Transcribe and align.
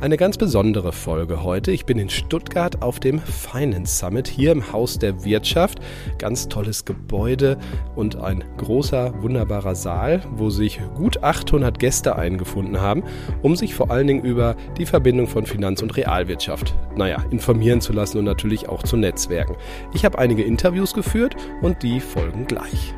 Eine 0.00 0.16
ganz 0.16 0.36
besondere 0.36 0.92
Folge 0.92 1.42
heute. 1.42 1.72
Ich 1.72 1.84
bin 1.84 1.98
in 1.98 2.08
Stuttgart 2.08 2.82
auf 2.82 3.00
dem 3.00 3.18
Finance 3.18 3.98
Summit 3.98 4.28
hier 4.28 4.52
im 4.52 4.72
Haus 4.72 5.00
der 5.00 5.24
Wirtschaft. 5.24 5.80
Ganz 6.18 6.48
tolles 6.48 6.84
Gebäude 6.84 7.58
und 7.96 8.14
ein 8.14 8.44
großer, 8.58 9.20
wunderbarer 9.22 9.74
Saal, 9.74 10.22
wo 10.30 10.50
sich 10.50 10.80
gut 10.94 11.24
800 11.24 11.80
Gäste 11.80 12.14
eingefunden 12.14 12.80
haben, 12.80 13.02
um 13.42 13.56
sich 13.56 13.74
vor 13.74 13.90
allen 13.90 14.06
Dingen 14.06 14.24
über 14.24 14.54
die 14.76 14.86
Verbindung 14.86 15.26
von 15.26 15.46
Finanz- 15.46 15.82
und 15.82 15.96
Realwirtschaft, 15.96 16.76
naja, 16.94 17.24
informieren 17.32 17.80
zu 17.80 17.92
lassen 17.92 18.18
und 18.18 18.24
natürlich 18.24 18.68
auch 18.68 18.84
zu 18.84 18.96
Netzwerken. 18.96 19.56
Ich 19.94 20.04
habe 20.04 20.18
einige 20.18 20.44
Interviews 20.44 20.94
geführt 20.94 21.34
und 21.60 21.82
die 21.82 21.98
folgen 21.98 22.46
gleich. 22.46 22.94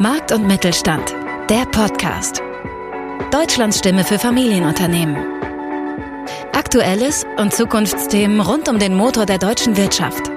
Markt 0.00 0.32
und 0.32 0.48
Mittelstand, 0.48 1.14
der 1.48 1.66
Podcast. 1.66 2.42
Deutschlands 3.34 3.80
Stimme 3.80 4.04
für 4.04 4.20
Familienunternehmen. 4.20 5.16
Aktuelles 6.52 7.26
und 7.36 7.52
Zukunftsthemen 7.52 8.40
rund 8.40 8.68
um 8.68 8.78
den 8.78 8.94
Motor 8.94 9.26
der 9.26 9.38
deutschen 9.38 9.76
Wirtschaft. 9.76 10.30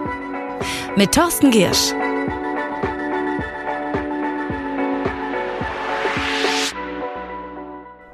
Mit 0.95 1.13
Thorsten 1.13 1.51
Giersch. 1.51 1.93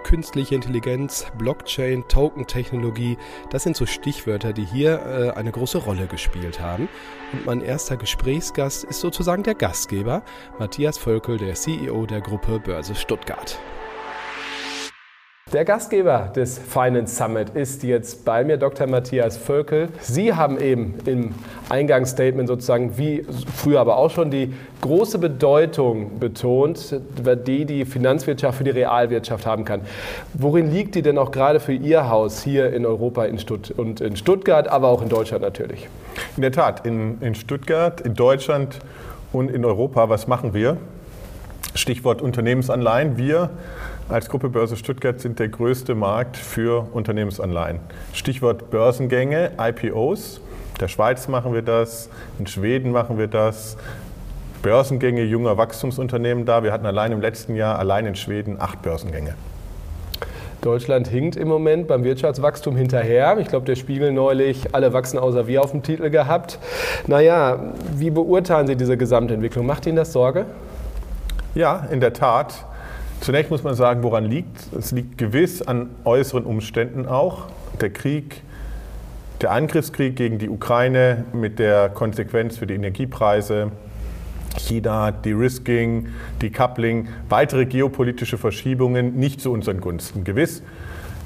Künstliche 0.04 0.56
Intelligenz, 0.56 1.28
Blockchain, 1.38 2.06
Token-Technologie, 2.10 3.18
das 3.52 3.64
sind 3.64 3.78
so 3.78 3.86
Stichwörter, 3.86 4.52
die 4.52 4.66
hier 4.66 5.00
äh, 5.06 5.40
eine 5.40 5.54
große 5.54 5.78
Rolle 5.78 6.08
gespielt 6.08 6.60
haben. 6.60 6.90
Und 7.32 7.46
mein 7.46 7.62
erster 7.62 7.96
Gesprächsgast 7.96 8.84
ist 8.84 9.00
sozusagen 9.00 9.44
der 9.44 9.56
Gastgeber, 9.56 10.24
Matthias 10.60 10.98
Völkel, 10.98 11.38
der 11.38 11.54
CEO 11.54 12.06
der 12.06 12.20
Gruppe 12.20 12.60
Börse 12.60 12.96
Stuttgart. 12.96 13.58
Der 15.54 15.66
Gastgeber 15.66 16.32
des 16.36 16.58
Finance 16.58 17.16
Summit 17.16 17.52
ist 17.52 17.84
jetzt 17.84 18.26
bei 18.26 18.44
mir, 18.44 18.58
Dr. 18.58 18.88
Matthias 18.88 19.38
Völkel. 19.38 19.90
Sie 20.00 20.34
haben 20.34 20.60
eben 20.60 20.96
im 21.06 21.36
Eingangsstatement 21.70 22.48
sozusagen, 22.48 22.98
wie 22.98 23.24
früher 23.56 23.80
aber 23.80 23.98
auch 23.98 24.10
schon, 24.10 24.32
die 24.32 24.52
große 24.82 25.20
Bedeutung 25.20 26.18
betont, 26.18 27.00
die 27.46 27.66
die 27.66 27.86
Finanzwirtschaft 27.86 28.58
für 28.58 28.64
die 28.64 28.72
Realwirtschaft 28.72 29.46
haben 29.46 29.64
kann. 29.64 29.82
Worin 30.34 30.72
liegt 30.72 30.96
die 30.96 31.04
denn 31.04 31.20
auch 31.20 31.30
gerade 31.30 31.60
für 31.60 31.74
Ihr 31.74 32.10
Haus 32.10 32.42
hier 32.42 32.74
in 32.74 32.84
Europa 32.84 33.26
in 33.26 33.40
und 33.78 34.02
in 34.02 34.16
Stuttgart, 34.16 34.68
aber 34.68 34.88
auch 34.88 35.04
in 35.04 35.10
Deutschland 35.10 35.44
natürlich? 35.44 35.88
In 36.36 36.42
der 36.42 36.52
Tat, 36.52 36.84
in, 36.84 37.22
in 37.22 37.36
Stuttgart, 37.36 38.02
in 38.02 38.16
Deutschland 38.16 38.80
und 39.32 39.52
in 39.52 39.64
Europa, 39.66 40.10
was 40.10 40.26
machen 40.26 40.56
wir? 40.56 40.78
Stichwort 41.76 42.24
Unternehmensanleihen. 42.24 43.18
Wir 43.18 43.52
als 44.10 44.30
Gruppe 44.30 44.50
Börse 44.50 44.76
Stuttgart 44.76 45.20
sind 45.20 45.40
der 45.40 45.48
größte 45.48 45.96
Markt 45.96 46.38
für 46.38 46.88
Unternehmensanleihen. 46.92 47.80
Stichwort 48.14 48.70
Börsengänge, 48.70 49.52
IPOs. 49.58 50.38
In 50.74 50.80
der 50.80 50.88
Schweiz 50.88 51.28
machen 51.28 51.54
wir 51.54 51.62
das, 51.62 52.10
in 52.38 52.48
Schweden 52.48 52.92
machen 52.92 53.18
wir 53.18 53.28
das. 53.28 53.78
Börsengänge 54.62 55.24
junger 55.24 55.58
Wachstumsunternehmen 55.58 56.46
da. 56.46 56.64
Wir 56.64 56.72
hatten 56.72 56.86
allein 56.86 57.12
im 57.12 57.22
letzten 57.22 57.56
Jahr, 57.56 57.80
allein 57.80 58.06
in 58.06 58.16
Schweden, 58.16 58.60
acht 58.60 58.82
Börsengänge. 58.82 59.36
Deutschland 60.62 61.08
hinkt 61.08 61.36
im 61.36 61.50
Moment 61.50 61.88
beim 61.88 62.04
Wirtschaftswachstum 62.04 62.78
hinterher. 62.78 63.38
Ich 63.40 63.50
glaube, 63.50 63.66
der 63.66 63.76
Spiegel 63.76 64.14
neulich, 64.14 64.74
alle 64.74 64.94
wachsen 64.94 65.20
außer 65.20 65.48
wir 65.48 65.62
auf 65.62 65.72
dem 65.72 65.84
Titel 65.84 66.10
gehabt. 66.10 66.60
Naja, 67.08 67.74
wie 67.96 68.10
beurteilen 68.10 68.68
Sie 68.68 68.78
diese 68.78 68.96
Gesamtentwicklung? 68.96 69.66
Macht 69.66 69.86
Ihnen 69.86 69.98
das 69.98 70.14
Sorge? 70.14 70.46
Ja, 71.56 71.88
in 71.92 72.00
der 72.00 72.14
Tat. 72.14 72.66
Zunächst 73.24 73.52
muss 73.52 73.64
man 73.64 73.74
sagen, 73.74 74.04
woran 74.04 74.26
liegt. 74.26 74.74
Es 74.78 74.92
liegt 74.92 75.18
gewiss 75.18 75.62
an 75.62 75.92
äußeren 76.04 76.44
Umständen 76.44 77.06
auch. 77.06 77.46
Der 77.80 77.90
Krieg, 77.90 78.42
der 79.40 79.52
Angriffskrieg 79.52 80.18
gegen 80.18 80.40
die 80.40 80.50
Ukraine 80.50 81.24
mit 81.32 81.58
der 81.58 81.88
Konsequenz 81.88 82.58
für 82.58 82.68
die 82.68 82.74
Energiepreise, 82.74 83.72
China, 84.58 85.12
De-Risking, 85.12 86.10
Decoupling, 86.42 87.08
weitere 87.30 87.66
geopolitische 87.66 88.38
Verschiebungen 88.38 89.16
nicht 89.16 89.40
zu 89.40 89.54
unseren 89.54 89.80
Gunsten. 89.80 90.26
Gewiss. 90.26 90.62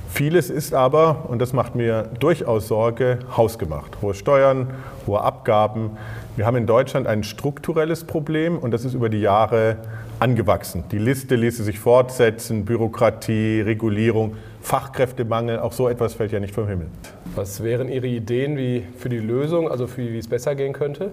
Vieles 0.08 0.52
ist 0.52 0.76
aber, 0.76 1.28
und 1.30 1.40
das 1.40 1.52
macht 1.52 1.74
mir 1.74 2.12
durchaus 2.20 2.68
Sorge, 2.68 3.18
hausgemacht. 3.36 4.04
Hohe 4.04 4.14
Steuern, 4.14 4.68
hohe 5.08 5.22
Abgaben. 5.22 5.98
Wir 6.36 6.46
haben 6.46 6.58
in 6.58 6.68
Deutschland 6.68 7.08
ein 7.08 7.24
strukturelles 7.24 8.04
Problem 8.04 8.60
und 8.60 8.70
das 8.70 8.86
ist 8.86 8.94
über 8.94 9.10
die 9.10 9.22
Jahre 9.22 9.78
angewachsen. 10.20 10.84
Die 10.92 10.98
Liste 10.98 11.36
ließe 11.36 11.64
sich 11.64 11.80
fortsetzen, 11.80 12.66
Bürokratie, 12.66 13.62
Regulierung, 13.62 14.36
Fachkräftemangel, 14.62 15.60
auch 15.60 15.74
so 15.74 15.88
etwas 15.88 16.14
fällt 16.14 16.32
ja 16.32 16.40
nicht 16.40 16.54
vom 16.54 16.68
Himmel. 16.68 16.88
Was 17.36 17.64
wären 17.64 17.90
Ihre 17.90 18.08
Ideen 18.08 18.58
wie 18.58 18.84
für 18.98 19.10
die 19.10 19.20
Lösung, 19.20 19.70
also 19.70 19.88
für 19.88 20.02
wie 20.02 20.18
es 20.18 20.28
besser 20.28 20.56
gehen 20.56 20.74
könnte? 20.74 21.12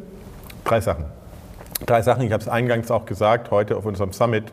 Drei 0.65 0.81
Sachen. 0.81 1.05
Drei 1.87 2.03
Sachen, 2.03 2.25
ich 2.25 2.33
habe 2.33 2.43
es 2.43 2.49
eingangs 2.49 2.91
auch 2.91 3.05
gesagt, 3.05 3.51
heute 3.51 3.77
auf 3.77 3.85
unserem 3.85 4.13
Summit. 4.13 4.45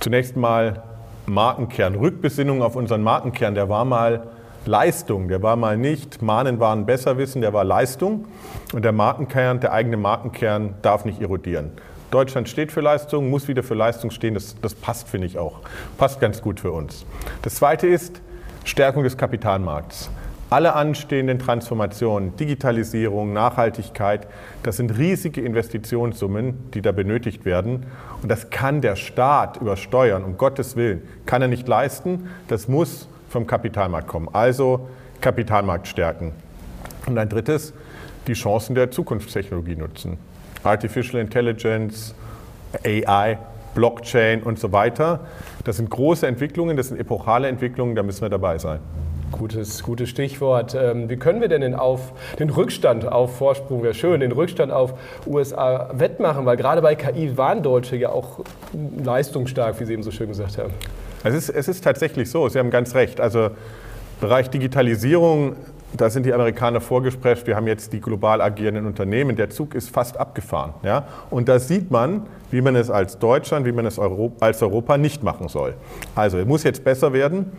Zunächst 0.00 0.36
mal 0.36 0.82
Markenkern, 1.26 1.94
Rückbesinnung 1.94 2.62
auf 2.62 2.74
unseren 2.74 3.02
Markenkern, 3.02 3.54
der 3.54 3.68
war 3.68 3.84
mal 3.84 4.28
Leistung, 4.64 5.28
der 5.28 5.42
war 5.42 5.56
mal 5.56 5.76
nicht 5.76 6.22
Mahnen 6.22 6.60
waren 6.60 6.86
Besserwissen, 6.86 7.42
der 7.42 7.52
war 7.52 7.64
Leistung 7.64 8.26
und 8.72 8.84
der 8.84 8.92
Markenkern, 8.92 9.60
der 9.60 9.72
eigene 9.72 9.96
Markenkern 9.96 10.74
darf 10.82 11.04
nicht 11.04 11.20
erodieren. 11.20 11.72
Deutschland 12.12 12.48
steht 12.48 12.70
für 12.70 12.82
Leistung, 12.82 13.30
muss 13.30 13.48
wieder 13.48 13.62
für 13.62 13.74
Leistung 13.74 14.10
stehen. 14.10 14.34
Das, 14.34 14.54
das 14.60 14.74
passt, 14.74 15.08
finde 15.08 15.26
ich 15.26 15.38
auch. 15.38 15.60
Passt 15.96 16.20
ganz 16.20 16.42
gut 16.42 16.60
für 16.60 16.70
uns. 16.70 17.06
Das 17.40 17.54
Zweite 17.54 17.86
ist 17.86 18.20
Stärkung 18.64 19.02
des 19.02 19.16
Kapitalmarkts. 19.16 20.10
Alle 20.50 20.74
anstehenden 20.74 21.38
Transformationen, 21.38 22.36
Digitalisierung, 22.36 23.32
Nachhaltigkeit, 23.32 24.26
das 24.62 24.76
sind 24.76 24.98
riesige 24.98 25.40
Investitionssummen, 25.40 26.70
die 26.72 26.82
da 26.82 26.92
benötigt 26.92 27.46
werden. 27.46 27.86
Und 28.20 28.30
das 28.30 28.50
kann 28.50 28.82
der 28.82 28.96
Staat 28.96 29.56
übersteuern, 29.56 30.22
um 30.22 30.36
Gottes 30.36 30.76
Willen. 30.76 31.00
Kann 31.24 31.40
er 31.40 31.48
nicht 31.48 31.66
leisten. 31.66 32.28
Das 32.48 32.68
muss 32.68 33.08
vom 33.30 33.46
Kapitalmarkt 33.46 34.08
kommen. 34.08 34.28
Also 34.34 34.90
Kapitalmarkt 35.22 35.88
stärken. 35.88 36.32
Und 37.06 37.16
ein 37.16 37.30
drittes, 37.30 37.72
die 38.26 38.34
Chancen 38.34 38.74
der 38.74 38.90
Zukunftstechnologie 38.90 39.76
nutzen. 39.76 40.18
Artificial 40.64 41.20
Intelligence, 41.20 42.14
AI, 42.84 43.38
Blockchain 43.74 44.42
und 44.42 44.58
so 44.58 44.72
weiter. 44.72 45.20
Das 45.64 45.76
sind 45.76 45.90
große 45.90 46.26
Entwicklungen, 46.26 46.76
das 46.76 46.88
sind 46.88 46.98
epochale 46.98 47.48
Entwicklungen, 47.48 47.94
da 47.94 48.02
müssen 48.02 48.22
wir 48.22 48.28
dabei 48.28 48.58
sein. 48.58 48.80
Gutes, 49.30 49.82
gutes 49.82 50.10
Stichwort. 50.10 50.74
Ähm, 50.74 51.08
wie 51.08 51.16
können 51.16 51.40
wir 51.40 51.48
denn 51.48 51.62
den, 51.62 51.74
auf, 51.74 52.12
den 52.38 52.50
Rückstand 52.50 53.06
auf 53.10 53.38
Vorsprung, 53.38 53.82
wäre 53.82 53.94
schön, 53.94 54.20
den 54.20 54.32
Rückstand 54.32 54.70
auf 54.70 54.92
USA 55.26 55.90
wettmachen? 55.94 56.44
Weil 56.44 56.58
gerade 56.58 56.82
bei 56.82 56.94
KI 56.94 57.36
waren 57.38 57.62
Deutsche 57.62 57.96
ja 57.96 58.10
auch 58.10 58.40
leistungsstark, 59.02 59.80
wie 59.80 59.86
Sie 59.86 59.94
eben 59.94 60.02
so 60.02 60.10
schön 60.10 60.28
gesagt 60.28 60.58
haben. 60.58 60.74
Es 61.24 61.34
ist, 61.34 61.48
es 61.48 61.66
ist 61.66 61.82
tatsächlich 61.82 62.30
so, 62.30 62.48
Sie 62.48 62.58
haben 62.58 62.70
ganz 62.70 62.94
recht. 62.94 63.20
Also 63.20 63.50
Bereich 64.20 64.50
Digitalisierung 64.50 65.56
da 65.96 66.10
sind 66.10 66.26
die 66.26 66.32
Amerikaner 66.32 66.80
vorgesprescht, 66.80 67.46
wir 67.46 67.56
haben 67.56 67.66
jetzt 67.66 67.92
die 67.92 68.00
global 68.00 68.40
agierenden 68.40 68.86
Unternehmen, 68.86 69.36
der 69.36 69.50
Zug 69.50 69.74
ist 69.74 69.90
fast 69.90 70.18
abgefahren. 70.18 70.74
Ja? 70.82 71.06
Und 71.30 71.48
da 71.48 71.58
sieht 71.58 71.90
man, 71.90 72.26
wie 72.50 72.60
man 72.60 72.76
es 72.76 72.90
als 72.90 73.18
Deutschland, 73.18 73.66
wie 73.66 73.72
man 73.72 73.86
es 73.86 73.98
als 73.98 74.62
Europa 74.62 74.98
nicht 74.98 75.22
machen 75.22 75.48
soll. 75.48 75.74
Also, 76.14 76.38
es 76.38 76.46
muss 76.46 76.62
jetzt 76.64 76.84
besser 76.84 77.12
werden. 77.12 77.52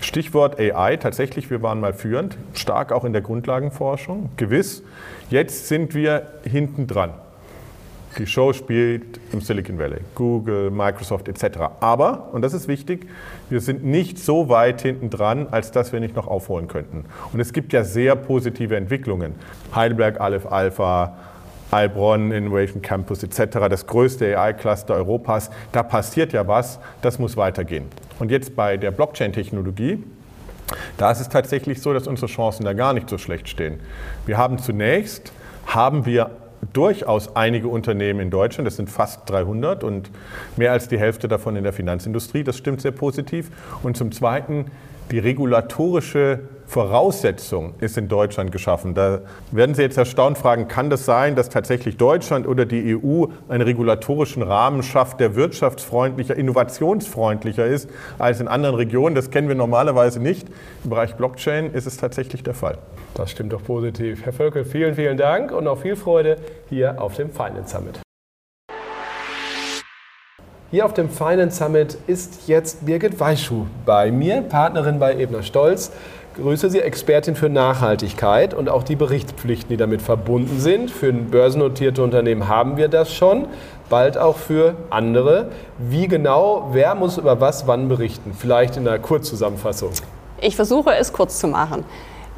Stichwort 0.00 0.58
AI, 0.58 0.96
tatsächlich, 0.96 1.50
wir 1.50 1.62
waren 1.62 1.80
mal 1.80 1.92
führend, 1.92 2.38
stark 2.54 2.90
auch 2.90 3.04
in 3.04 3.12
der 3.12 3.22
Grundlagenforschung, 3.22 4.30
gewiss. 4.36 4.82
Jetzt 5.28 5.68
sind 5.68 5.94
wir 5.94 6.26
hinten 6.44 6.86
dran. 6.86 7.12
Die 8.18 8.26
Show 8.26 8.52
spielt 8.52 9.20
im 9.32 9.40
Silicon 9.40 9.78
Valley, 9.78 10.00
Google, 10.16 10.70
Microsoft 10.70 11.28
etc. 11.28 11.58
Aber, 11.80 12.30
und 12.32 12.42
das 12.42 12.54
ist 12.54 12.66
wichtig, 12.66 13.06
wir 13.48 13.60
sind 13.60 13.84
nicht 13.84 14.18
so 14.18 14.48
weit 14.48 14.82
hinten 14.82 15.10
dran, 15.10 15.46
als 15.50 15.70
dass 15.70 15.92
wir 15.92 16.00
nicht 16.00 16.16
noch 16.16 16.26
aufholen 16.26 16.66
könnten. 16.66 17.04
Und 17.32 17.38
es 17.40 17.52
gibt 17.52 17.72
ja 17.72 17.84
sehr 17.84 18.16
positive 18.16 18.76
Entwicklungen. 18.76 19.34
Heidelberg 19.74 20.20
Aleph 20.20 20.46
Alpha, 20.46 21.16
Heilbronn 21.70 22.32
Innovation 22.32 22.82
Campus 22.82 23.22
etc., 23.22 23.68
das 23.70 23.86
größte 23.86 24.36
AI-Cluster 24.36 24.94
Europas. 24.94 25.50
Da 25.70 25.84
passiert 25.84 26.32
ja 26.32 26.48
was, 26.48 26.80
das 27.02 27.20
muss 27.20 27.36
weitergehen. 27.36 27.84
Und 28.18 28.32
jetzt 28.32 28.56
bei 28.56 28.76
der 28.76 28.90
Blockchain-Technologie, 28.90 30.02
da 30.96 31.12
ist 31.12 31.20
es 31.20 31.28
tatsächlich 31.28 31.80
so, 31.80 31.92
dass 31.92 32.08
unsere 32.08 32.26
Chancen 32.26 32.64
da 32.64 32.72
gar 32.72 32.92
nicht 32.92 33.08
so 33.08 33.18
schlecht 33.18 33.48
stehen. 33.48 33.80
Wir 34.26 34.36
haben 34.36 34.58
zunächst, 34.58 35.32
haben 35.66 36.06
wir 36.06 36.30
durchaus 36.72 37.34
einige 37.36 37.68
Unternehmen 37.68 38.20
in 38.20 38.30
Deutschland, 38.30 38.66
das 38.66 38.76
sind 38.76 38.90
fast 38.90 39.28
300 39.28 39.84
und 39.84 40.10
mehr 40.56 40.72
als 40.72 40.88
die 40.88 40.98
Hälfte 40.98 41.28
davon 41.28 41.56
in 41.56 41.64
der 41.64 41.72
Finanzindustrie, 41.72 42.44
das 42.44 42.56
stimmt 42.56 42.80
sehr 42.80 42.92
positiv. 42.92 43.50
Und 43.82 43.96
zum 43.96 44.12
Zweiten 44.12 44.66
die 45.10 45.18
regulatorische 45.18 46.40
Voraussetzung 46.70 47.74
ist 47.80 47.98
in 47.98 48.06
Deutschland 48.06 48.52
geschaffen. 48.52 48.94
Da 48.94 49.22
werden 49.50 49.74
Sie 49.74 49.82
jetzt 49.82 49.98
erstaunt 49.98 50.38
fragen, 50.38 50.68
kann 50.68 50.88
das 50.88 51.04
sein, 51.04 51.34
dass 51.34 51.48
tatsächlich 51.48 51.96
Deutschland 51.96 52.46
oder 52.46 52.64
die 52.64 52.96
EU 52.96 53.24
einen 53.48 53.62
regulatorischen 53.62 54.44
Rahmen 54.44 54.84
schafft, 54.84 55.18
der 55.18 55.34
wirtschaftsfreundlicher, 55.34 56.36
innovationsfreundlicher 56.36 57.66
ist 57.66 57.90
als 58.20 58.38
in 58.38 58.46
anderen 58.46 58.76
Regionen? 58.76 59.16
Das 59.16 59.32
kennen 59.32 59.48
wir 59.48 59.56
normalerweise 59.56 60.20
nicht. 60.20 60.46
Im 60.84 60.90
Bereich 60.90 61.16
Blockchain 61.16 61.72
ist 61.72 61.88
es 61.88 61.96
tatsächlich 61.96 62.44
der 62.44 62.54
Fall. 62.54 62.78
Das 63.14 63.32
stimmt 63.32 63.52
doch 63.52 63.64
positiv. 63.64 64.24
Herr 64.24 64.32
Völkel, 64.32 64.64
vielen, 64.64 64.94
vielen 64.94 65.16
Dank 65.16 65.50
und 65.50 65.64
noch 65.64 65.80
viel 65.80 65.96
Freude 65.96 66.36
hier 66.68 67.02
auf 67.02 67.16
dem 67.16 67.30
Finance 67.30 67.76
Summit. 67.76 67.98
Hier 70.72 70.84
auf 70.84 70.94
dem 70.94 71.10
Finance 71.10 71.56
Summit 71.56 71.98
ist 72.06 72.46
jetzt 72.46 72.86
Birgit 72.86 73.18
Weischuh 73.18 73.66
bei 73.84 74.12
mir, 74.12 74.40
Partnerin 74.42 75.00
bei 75.00 75.18
Ebner 75.18 75.42
Stolz. 75.42 75.90
Grüße 76.40 76.70
Sie, 76.70 76.80
Expertin 76.80 77.36
für 77.36 77.50
Nachhaltigkeit 77.50 78.54
und 78.54 78.70
auch 78.70 78.82
die 78.82 78.96
Berichtspflichten, 78.96 79.68
die 79.68 79.76
damit 79.76 80.00
verbunden 80.00 80.58
sind. 80.58 80.90
Für 80.90 81.08
ein 81.08 81.30
börsennotierte 81.30 82.02
Unternehmen 82.02 82.48
haben 82.48 82.78
wir 82.78 82.88
das 82.88 83.12
schon, 83.12 83.46
bald 83.90 84.16
auch 84.16 84.38
für 84.38 84.74
andere. 84.88 85.50
Wie 85.76 86.08
genau, 86.08 86.70
wer 86.72 86.94
muss 86.94 87.18
über 87.18 87.42
was 87.42 87.66
wann 87.66 87.90
berichten? 87.90 88.32
Vielleicht 88.32 88.78
in 88.78 88.88
einer 88.88 88.98
Kurzzusammenfassung. 88.98 89.90
Ich 90.40 90.56
versuche 90.56 90.94
es 90.94 91.12
kurz 91.12 91.38
zu 91.38 91.46
machen. 91.46 91.84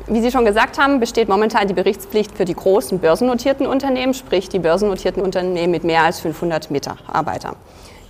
Wie 0.08 0.20
Sie 0.20 0.32
schon 0.32 0.44
gesagt 0.44 0.78
haben, 0.78 0.98
besteht 0.98 1.28
momentan 1.28 1.68
die 1.68 1.74
Berichtspflicht 1.74 2.36
für 2.36 2.44
die 2.44 2.54
großen 2.54 2.98
börsennotierten 2.98 3.68
Unternehmen, 3.68 4.14
sprich 4.14 4.48
die 4.48 4.58
börsennotierten 4.58 5.22
Unternehmen 5.22 5.70
mit 5.70 5.84
mehr 5.84 6.02
als 6.02 6.18
500 6.18 6.72
Mitarbeitern. 6.72 7.54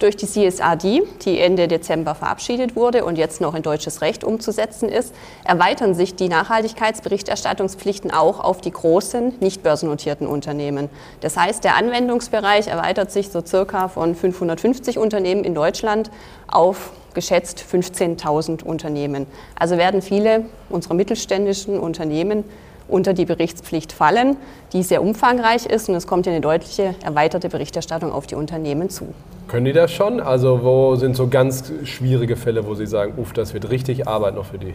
Durch 0.02 0.16
die 0.16 0.26
CSRD, 0.26 1.02
die 1.24 1.38
Ende 1.38 1.68
Dezember 1.68 2.16
verabschiedet 2.16 2.74
wurde 2.74 3.04
und 3.04 3.18
jetzt 3.18 3.40
noch 3.40 3.54
in 3.54 3.62
deutsches 3.62 4.00
Recht 4.00 4.24
umzusetzen 4.24 4.88
ist, 4.88 5.14
erweitern 5.44 5.94
sich 5.94 6.16
die 6.16 6.28
Nachhaltigkeitsberichterstattungspflichten 6.28 8.10
auch 8.10 8.40
auf 8.40 8.60
die 8.60 8.72
großen, 8.72 9.34
nicht 9.38 9.62
börsennotierten 9.62 10.26
Unternehmen. 10.26 10.90
Das 11.20 11.36
heißt, 11.36 11.62
der 11.62 11.76
Anwendungsbereich 11.76 12.66
erweitert 12.66 13.12
sich 13.12 13.28
so 13.28 13.46
circa 13.46 13.86
von 13.86 14.16
550 14.16 14.98
Unternehmen 14.98 15.44
in 15.44 15.54
Deutschland 15.54 16.10
auf 16.48 16.90
geschätzt 17.14 17.64
15.000 17.70 18.64
Unternehmen. 18.64 19.28
Also 19.56 19.76
werden 19.76 20.02
viele 20.02 20.46
unserer 20.68 20.94
mittelständischen 20.94 21.78
Unternehmen 21.78 22.42
unter 22.92 23.14
die 23.14 23.24
Berichtspflicht 23.24 23.92
fallen, 23.92 24.36
die 24.72 24.82
sehr 24.82 25.02
umfangreich 25.02 25.66
ist 25.66 25.88
und 25.88 25.94
es 25.94 26.06
kommt 26.06 26.28
eine 26.28 26.40
deutliche 26.40 26.94
erweiterte 27.02 27.48
Berichterstattung 27.48 28.12
auf 28.12 28.26
die 28.26 28.34
Unternehmen 28.34 28.90
zu. 28.90 29.14
Können 29.48 29.64
die 29.64 29.72
das 29.72 29.90
schon? 29.92 30.20
Also 30.20 30.62
wo 30.62 30.94
sind 30.96 31.16
so 31.16 31.28
ganz 31.28 31.72
schwierige 31.84 32.36
Fälle, 32.36 32.66
wo 32.66 32.74
Sie 32.74 32.86
sagen, 32.86 33.14
uff, 33.16 33.32
das 33.32 33.54
wird 33.54 33.70
richtig 33.70 34.06
Arbeit 34.06 34.34
noch 34.34 34.46
für 34.46 34.58
die? 34.58 34.74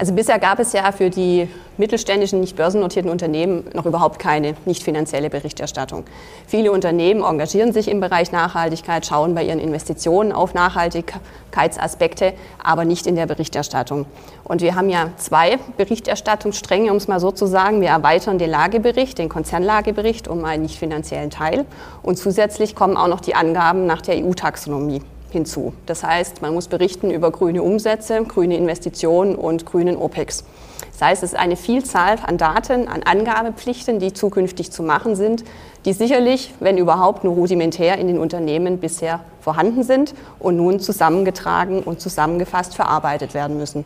Also 0.00 0.12
bisher 0.12 0.38
gab 0.38 0.60
es 0.60 0.72
ja 0.72 0.92
für 0.92 1.10
die 1.10 1.48
mittelständischen, 1.76 2.38
nicht 2.38 2.54
börsennotierten 2.54 3.10
Unternehmen 3.10 3.64
noch 3.74 3.84
überhaupt 3.84 4.20
keine 4.20 4.54
nicht 4.64 4.84
finanzielle 4.84 5.28
Berichterstattung. 5.28 6.04
Viele 6.46 6.70
Unternehmen 6.70 7.24
engagieren 7.24 7.72
sich 7.72 7.88
im 7.88 7.98
Bereich 7.98 8.30
Nachhaltigkeit, 8.30 9.04
schauen 9.04 9.34
bei 9.34 9.42
ihren 9.42 9.58
Investitionen 9.58 10.30
auf 10.30 10.54
Nachhaltigkeitsaspekte, 10.54 12.34
aber 12.62 12.84
nicht 12.84 13.08
in 13.08 13.16
der 13.16 13.26
Berichterstattung. 13.26 14.06
Und 14.44 14.62
wir 14.62 14.76
haben 14.76 14.88
ja 14.88 15.10
zwei 15.16 15.58
Berichterstattungsstränge, 15.76 16.92
um 16.92 16.98
es 16.98 17.08
mal 17.08 17.18
so 17.18 17.32
zu 17.32 17.46
sagen. 17.46 17.80
Wir 17.80 17.88
erweitern 17.88 18.38
den 18.38 18.50
Lagebericht, 18.50 19.18
den 19.18 19.28
Konzernlagebericht 19.28 20.28
um 20.28 20.44
einen 20.44 20.62
nicht 20.62 20.78
finanziellen 20.78 21.30
Teil. 21.30 21.64
Und 22.04 22.18
zusätzlich 22.18 22.76
kommen 22.76 22.96
auch 22.96 23.08
noch 23.08 23.20
die 23.20 23.34
Angaben 23.34 23.86
nach 23.86 24.00
der 24.00 24.24
EU-Taxonomie 24.24 25.02
hinzu. 25.32 25.72
Das 25.86 26.02
heißt, 26.02 26.42
man 26.42 26.54
muss 26.54 26.68
berichten 26.68 27.10
über 27.10 27.30
grüne 27.30 27.62
Umsätze, 27.62 28.22
grüne 28.24 28.56
Investitionen 28.56 29.34
und 29.34 29.66
grünen 29.66 29.96
OPEX. 29.96 30.44
Das 30.92 31.02
heißt, 31.02 31.22
es 31.22 31.32
ist 31.32 31.38
eine 31.38 31.56
Vielzahl 31.56 32.18
an 32.26 32.38
Daten, 32.38 32.88
an 32.88 33.02
Angabepflichten, 33.02 33.98
die 34.00 34.12
zukünftig 34.12 34.70
zu 34.70 34.82
machen 34.82 35.16
sind, 35.16 35.44
die 35.84 35.92
sicherlich, 35.92 36.54
wenn 36.60 36.78
überhaupt, 36.78 37.24
nur 37.24 37.34
rudimentär 37.34 37.98
in 37.98 38.08
den 38.08 38.18
Unternehmen 38.18 38.78
bisher 38.78 39.20
vorhanden 39.40 39.82
sind 39.82 40.14
und 40.38 40.56
nun 40.56 40.80
zusammengetragen 40.80 41.82
und 41.82 42.00
zusammengefasst 42.00 42.74
verarbeitet 42.74 43.34
werden 43.34 43.56
müssen. 43.56 43.84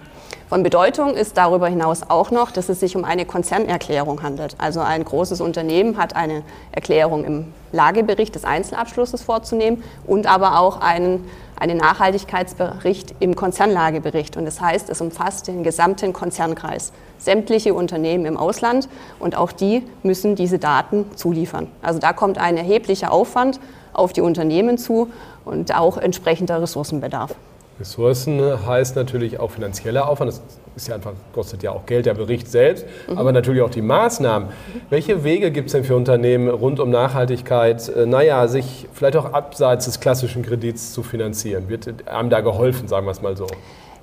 Von 0.48 0.62
Bedeutung 0.62 1.14
ist 1.14 1.36
darüber 1.36 1.68
hinaus 1.68 2.02
auch 2.08 2.30
noch, 2.30 2.50
dass 2.50 2.68
es 2.68 2.80
sich 2.80 2.96
um 2.96 3.04
eine 3.04 3.24
Konzernerklärung 3.24 4.22
handelt. 4.22 4.54
Also 4.58 4.80
ein 4.80 5.04
großes 5.04 5.40
Unternehmen 5.40 5.96
hat 5.96 6.14
eine 6.16 6.42
Erklärung 6.72 7.24
im 7.24 7.54
Lagebericht 7.72 8.34
des 8.34 8.44
Einzelabschlusses 8.44 9.22
vorzunehmen 9.22 9.82
und 10.06 10.26
aber 10.26 10.60
auch 10.60 10.80
einen, 10.80 11.24
einen 11.62 11.78
Nachhaltigkeitsbericht 11.78 13.14
im 13.20 13.36
Konzernlagebericht. 13.36 14.36
Und 14.36 14.46
das 14.46 14.60
heißt, 14.60 14.90
es 14.90 15.00
umfasst 15.00 15.46
den 15.46 15.62
gesamten 15.62 16.12
Konzernkreis, 16.12 16.92
sämtliche 17.18 17.72
Unternehmen 17.72 18.26
im 18.26 18.36
Ausland 18.36 18.88
und 19.20 19.36
auch 19.36 19.52
die 19.52 19.84
müssen 20.02 20.34
diese 20.34 20.58
Daten 20.58 21.06
zuliefern. 21.14 21.68
Also 21.80 22.00
da 22.00 22.12
kommt 22.12 22.36
ein 22.36 22.56
erheblicher 22.56 23.12
Aufwand 23.12 23.60
auf 23.92 24.12
die 24.12 24.22
Unternehmen 24.22 24.76
zu 24.76 25.10
und 25.44 25.72
auch 25.72 25.98
entsprechender 25.98 26.60
Ressourcenbedarf. 26.60 27.32
Ressourcen 27.82 28.40
heißt 28.64 28.94
natürlich 28.94 29.40
auch 29.40 29.50
finanzieller 29.50 30.08
Aufwand. 30.08 30.28
Das 30.30 30.40
ist 30.76 30.86
ja 30.86 30.94
einfach, 30.94 31.12
kostet 31.32 31.64
ja 31.64 31.72
auch 31.72 31.84
Geld, 31.84 32.06
der 32.06 32.14
Bericht 32.14 32.48
selbst, 32.48 32.86
mhm. 33.08 33.18
aber 33.18 33.32
natürlich 33.32 33.60
auch 33.60 33.70
die 33.70 33.82
Maßnahmen. 33.82 34.48
Welche 34.88 35.24
Wege 35.24 35.50
gibt 35.50 35.66
es 35.66 35.72
denn 35.72 35.82
für 35.82 35.96
Unternehmen 35.96 36.48
rund 36.48 36.78
um 36.78 36.90
Nachhaltigkeit, 36.90 37.88
äh, 37.88 38.06
naja, 38.06 38.46
sich 38.46 38.86
vielleicht 38.92 39.16
auch 39.16 39.32
abseits 39.32 39.86
des 39.86 39.98
klassischen 39.98 40.42
Kredits 40.42 40.92
zu 40.92 41.02
finanzieren? 41.02 41.68
Wird 41.68 42.08
einem 42.08 42.30
da 42.30 42.40
geholfen, 42.40 42.86
sagen 42.86 43.04
wir 43.04 43.10
es 43.10 43.20
mal 43.20 43.36
so? 43.36 43.48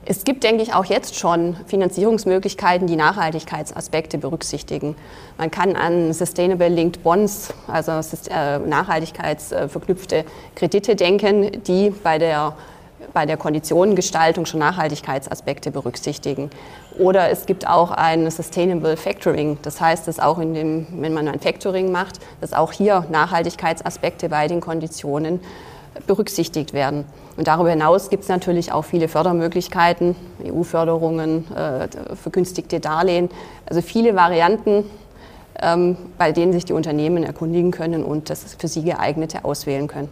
Es 0.06 0.26
gibt, 0.26 0.44
denke 0.44 0.64
ich, 0.64 0.74
auch 0.74 0.86
jetzt 0.86 1.16
schon 1.18 1.56
Finanzierungsmöglichkeiten, 1.68 2.88
die 2.88 2.96
Nachhaltigkeitsaspekte 2.98 4.18
berücksichtigen. 4.18 4.96
Man 5.38 5.52
kann 5.52 5.76
an 5.76 6.14
Sustainable 6.14 6.68
Linked 6.68 7.04
Bonds, 7.04 7.54
also 7.68 7.92
äh, 8.30 8.60
nachhaltigkeitsverknüpfte 8.60 10.26
Kredite 10.56 10.96
denken, 10.96 11.64
die 11.64 11.92
bei 11.92 12.18
der 12.18 12.56
bei 13.13 13.25
der 13.25 13.38
Konditionengestaltung 13.38 14.46
schon 14.46 14.60
Nachhaltigkeitsaspekte 14.60 15.72
berücksichtigen. 15.72 16.50
Oder 16.98 17.30
es 17.30 17.46
gibt 17.46 17.68
auch 17.68 17.92
ein 17.92 18.30
Sustainable 18.30 18.98
Factoring. 18.98 19.57
Das 19.62 19.80
heißt, 19.80 20.07
dass 20.07 20.19
auch 20.19 20.40
in 20.40 20.54
dem, 20.54 20.88
wenn 21.01 21.13
man 21.13 21.28
ein 21.28 21.40
Factoring 21.40 21.92
macht, 21.92 22.19
dass 22.42 22.54
auch 22.54 22.72
hier 22.72 23.06
Nachhaltigkeitsaspekte 23.10 24.30
bei 24.30 24.48
den 24.48 24.62
Konditionen 24.62 25.40
berücksichtigt 26.07 26.74
werden. 26.74 27.06
Und 27.38 27.48
darüber 27.48 27.69
hinaus 27.69 28.10
gibt 28.10 28.24
es 28.24 28.30
natürlich 28.30 28.72
auch 28.72 28.84
viele 28.84 29.07
Fördermöglichkeiten, 29.07 30.16
EU-Förderungen, 30.45 31.45
äh, 31.56 31.88
vergünstigte 32.16 32.80
Darlehen, 32.80 33.30
also 33.66 33.81
viele 33.81 34.16
Varianten, 34.16 34.84
ähm, 35.62 35.98
bei 36.18 36.31
denen 36.31 36.54
sich 36.54 36.66
die 36.66 36.74
Unternehmen 36.74 37.24
erkundigen 37.24 37.72
können 37.72 38.04
und 38.04 38.30
das 38.30 38.56
für 38.57 38.68
sie 38.68 38.84
geeignete 38.84 39.45
auswählen 39.45 39.88
können. 39.88 40.10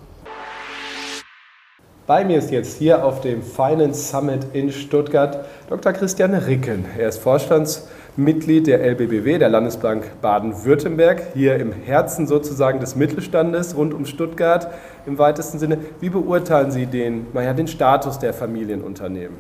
Bei 2.07 2.24
mir 2.24 2.38
ist 2.38 2.51
jetzt 2.51 2.78
hier 2.78 3.04
auf 3.04 3.19
dem 3.19 3.42
Finance 3.42 4.09
Summit 4.09 4.47
in 4.54 4.71
Stuttgart 4.71 5.45
Dr. 5.69 5.92
Christian 5.92 6.33
Ricken. 6.33 6.85
Er 6.97 7.09
ist 7.09 7.18
Vorstandsmitglied 7.18 8.66
der 8.66 8.81
LBBW, 8.81 9.37
der 9.37 9.49
Landesbank 9.49 10.09
Baden-Württemberg, 10.21 11.21
hier 11.33 11.57
im 11.57 11.73
Herzen 11.73 12.26
sozusagen 12.26 12.80
des 12.80 12.95
Mittelstandes 12.95 13.76
rund 13.76 13.94
um 13.94 14.06
Stuttgart 14.06 14.69
im 15.06 15.18
weitesten 15.18 15.59
Sinne. 15.59 15.80
Wie 15.99 16.07
beurteilen 16.07 16.71
Sie 16.71 16.85
den, 16.85 17.28
naja, 17.33 17.54
den 17.54 17.68
Status 17.68 18.18
der 18.19 18.33
Familienunternehmen? 18.33 19.35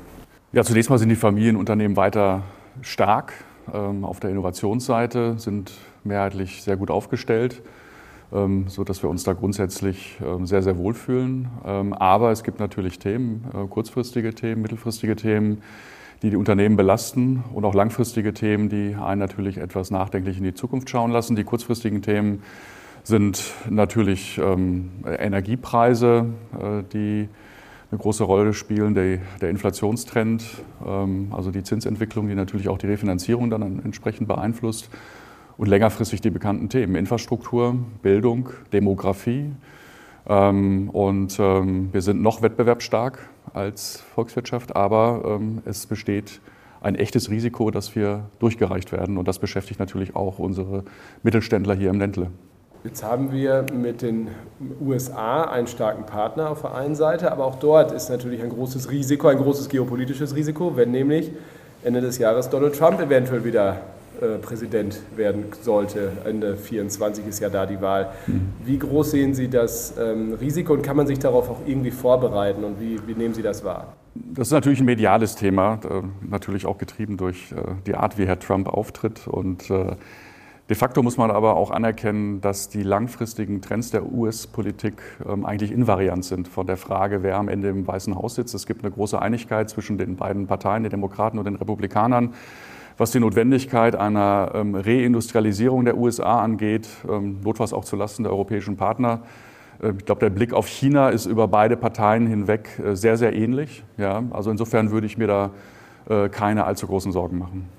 Ja, 0.51 0.61
zunächst 0.65 0.89
mal 0.89 0.99
sind 0.99 1.07
die 1.07 1.15
Familienunternehmen 1.15 1.95
weiter 1.95 2.41
stark. 2.81 3.31
Ähm, 3.73 4.03
auf 4.03 4.19
der 4.19 4.29
Innovationsseite 4.31 5.35
sind 5.39 5.71
mehrheitlich 6.03 6.63
sehr 6.63 6.75
gut 6.75 6.91
aufgestellt. 6.91 7.61
Ähm, 8.33 8.65
so 8.67 8.83
dass 8.83 9.01
wir 9.03 9.09
uns 9.09 9.23
da 9.23 9.31
grundsätzlich 9.31 10.17
ähm, 10.21 10.45
sehr, 10.45 10.61
sehr 10.61 10.77
wohlfühlen. 10.77 11.47
Ähm, 11.65 11.93
aber 11.93 12.31
es 12.31 12.43
gibt 12.43 12.59
natürlich 12.59 12.99
Themen, 12.99 13.45
äh, 13.53 13.65
kurzfristige 13.67 14.33
Themen, 14.33 14.61
mittelfristige 14.61 15.15
Themen, 15.15 15.61
die 16.21 16.31
die 16.31 16.35
Unternehmen 16.35 16.75
belasten 16.75 17.43
und 17.53 17.63
auch 17.63 17.73
langfristige 17.73 18.33
Themen, 18.33 18.67
die 18.67 18.95
einen 18.95 19.19
natürlich 19.19 19.57
etwas 19.57 19.91
nachdenklich 19.91 20.37
in 20.39 20.43
die 20.43 20.53
Zukunft 20.53 20.89
schauen 20.89 21.11
lassen. 21.11 21.37
Die 21.37 21.45
kurzfristigen 21.45 22.01
Themen 22.01 22.43
sind 23.03 23.53
natürlich 23.69 24.37
Energiepreise, 24.37 26.25
äh, 26.59 26.83
die 26.91 27.29
eine 27.89 27.99
große 27.99 28.25
Rolle 28.25 28.53
spielen, 28.53 28.93
der, 28.95 29.19
der 29.39 29.49
Inflationstrend, 29.49 30.43
also 31.31 31.51
die 31.51 31.63
Zinsentwicklung, 31.63 32.27
die 32.27 32.35
natürlich 32.35 32.67
auch 32.67 32.77
die 32.77 32.87
Refinanzierung 32.87 33.49
dann 33.49 33.81
entsprechend 33.81 34.27
beeinflusst 34.27 34.89
und 35.57 35.67
längerfristig 35.67 36.21
die 36.21 36.29
bekannten 36.29 36.69
Themen 36.69 36.95
Infrastruktur, 36.95 37.75
Bildung, 38.01 38.49
Demografie. 38.71 39.51
Ähm, 40.27 40.89
und 40.89 41.37
ähm, 41.39 41.89
wir 41.91 42.01
sind 42.01 42.21
noch 42.21 42.41
wettbewerbsstark 42.41 43.19
als 43.53 44.01
Volkswirtschaft, 44.13 44.75
aber 44.75 45.23
ähm, 45.25 45.61
es 45.65 45.85
besteht 45.85 46.41
ein 46.81 46.95
echtes 46.95 47.29
Risiko, 47.29 47.71
dass 47.71 47.95
wir 47.95 48.25
durchgereicht 48.39 48.91
werden. 48.91 49.17
Und 49.17 49.27
das 49.27 49.39
beschäftigt 49.39 49.79
natürlich 49.79 50.15
auch 50.15 50.39
unsere 50.39 50.83
Mittelständler 51.23 51.73
hier 51.73 51.89
im 51.89 51.99
Ländle. 51.99 52.29
Jetzt 52.83 53.03
haben 53.03 53.31
wir 53.31 53.65
mit 53.73 54.01
den 54.01 54.27
USA 54.79 55.43
einen 55.45 55.67
starken 55.67 56.05
Partner 56.05 56.51
auf 56.51 56.61
der 56.61 56.75
einen 56.75 56.95
Seite, 56.95 57.31
aber 57.31 57.45
auch 57.45 57.55
dort 57.55 57.91
ist 57.91 58.09
natürlich 58.09 58.43
ein 58.43 58.49
großes 58.49 58.91
Risiko, 58.91 59.27
ein 59.27 59.37
großes 59.37 59.67
geopolitisches 59.69 60.35
Risiko, 60.35 60.77
wenn 60.77 60.91
nämlich 60.91 61.31
Ende 61.83 62.01
des 62.01 62.17
Jahres 62.19 62.49
Donald 62.49 62.77
Trump 62.77 63.01
eventuell 63.01 63.43
wieder 63.43 63.81
Präsident 64.41 64.99
werden 65.15 65.45
sollte. 65.61 66.11
Ende 66.25 66.57
24 66.57 67.25
ist 67.27 67.39
ja 67.39 67.49
da 67.49 67.65
die 67.65 67.81
Wahl. 67.81 68.11
Wie 68.65 68.79
groß 68.79 69.11
sehen 69.11 69.33
Sie 69.33 69.47
das 69.47 69.93
ähm, 69.97 70.33
Risiko 70.33 70.73
und 70.73 70.81
kann 70.81 70.97
man 70.97 71.07
sich 71.07 71.19
darauf 71.19 71.49
auch 71.49 71.61
irgendwie 71.65 71.91
vorbereiten 71.91 72.63
und 72.63 72.79
wie, 72.79 72.99
wie 73.05 73.13
nehmen 73.13 73.33
Sie 73.33 73.41
das 73.41 73.63
wahr? 73.63 73.93
Das 74.15 74.47
ist 74.47 74.53
natürlich 74.53 74.79
ein 74.79 74.85
mediales 74.85 75.35
Thema, 75.35 75.79
äh, 75.83 76.01
natürlich 76.27 76.65
auch 76.65 76.77
getrieben 76.77 77.17
durch 77.17 77.51
äh, 77.51 77.55
die 77.85 77.95
Art, 77.95 78.17
wie 78.17 78.25
Herr 78.25 78.39
Trump 78.39 78.67
auftritt. 78.67 79.27
Und 79.27 79.69
äh, 79.69 79.95
de 80.69 80.75
facto 80.75 81.03
muss 81.03 81.17
man 81.17 81.31
aber 81.31 81.55
auch 81.55 81.71
anerkennen, 81.71 82.41
dass 82.41 82.69
die 82.69 82.83
langfristigen 82.83 83.61
Trends 83.61 83.91
der 83.91 84.11
US-Politik 84.11 85.01
ähm, 85.27 85.45
eigentlich 85.45 85.71
invariant 85.71 86.25
sind 86.25 86.47
von 86.47 86.65
der 86.67 86.77
Frage, 86.77 87.23
wer 87.23 87.37
am 87.37 87.47
Ende 87.47 87.69
im 87.69 87.85
Weißen 87.85 88.15
Haus 88.15 88.35
sitzt. 88.35 88.55
Es 88.55 88.65
gibt 88.65 88.83
eine 88.83 88.91
große 88.91 89.21
Einigkeit 89.21 89.69
zwischen 89.69 89.97
den 89.97 90.15
beiden 90.15 90.47
Parteien, 90.47 90.83
den 90.83 90.91
Demokraten 90.91 91.37
und 91.37 91.45
den 91.45 91.55
Republikanern 91.55 92.33
was 92.97 93.11
die 93.11 93.19
Notwendigkeit 93.19 93.95
einer 93.95 94.51
ähm, 94.55 94.75
Reindustrialisierung 94.75 95.85
der 95.85 95.97
USA 95.97 96.41
angeht, 96.41 96.87
ähm, 97.09 97.39
notfalls 97.43 97.73
auch 97.73 97.85
zulasten 97.85 98.23
der 98.23 98.31
europäischen 98.31 98.75
Partner. 98.75 99.21
Äh, 99.81 99.93
ich 99.97 100.05
glaube, 100.05 100.19
der 100.19 100.29
Blick 100.29 100.53
auf 100.53 100.67
China 100.67 101.09
ist 101.09 101.25
über 101.25 101.47
beide 101.47 101.77
Parteien 101.77 102.27
hinweg 102.27 102.69
äh, 102.83 102.95
sehr, 102.95 103.17
sehr 103.17 103.33
ähnlich. 103.33 103.83
Ja, 103.97 104.23
also 104.31 104.51
insofern 104.51 104.91
würde 104.91 105.07
ich 105.07 105.17
mir 105.17 105.27
da 105.27 105.51
äh, 106.09 106.29
keine 106.29 106.65
allzu 106.65 106.87
großen 106.87 107.11
Sorgen 107.11 107.37
machen. 107.37 107.69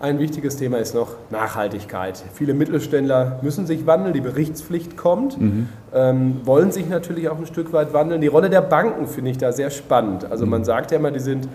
Ein 0.00 0.20
wichtiges 0.20 0.56
Thema 0.56 0.78
ist 0.78 0.94
noch 0.94 1.16
Nachhaltigkeit. 1.30 2.22
Viele 2.32 2.54
Mittelständler 2.54 3.40
müssen 3.42 3.66
sich 3.66 3.84
wandeln, 3.84 4.14
die 4.14 4.20
Berichtspflicht 4.20 4.96
kommt, 4.96 5.40
mhm. 5.40 5.68
ähm, 5.92 6.36
wollen 6.44 6.70
sich 6.70 6.88
natürlich 6.88 7.28
auch 7.28 7.36
ein 7.36 7.46
Stück 7.46 7.72
weit 7.72 7.92
wandeln. 7.92 8.20
Die 8.20 8.28
Rolle 8.28 8.48
der 8.48 8.60
Banken 8.60 9.08
finde 9.08 9.32
ich 9.32 9.38
da 9.38 9.50
sehr 9.50 9.70
spannend. 9.70 10.30
Also 10.30 10.46
man 10.46 10.60
mhm. 10.60 10.66
sagt 10.66 10.92
ja 10.92 10.98
immer, 10.98 11.10
die 11.10 11.18
sind 11.18 11.48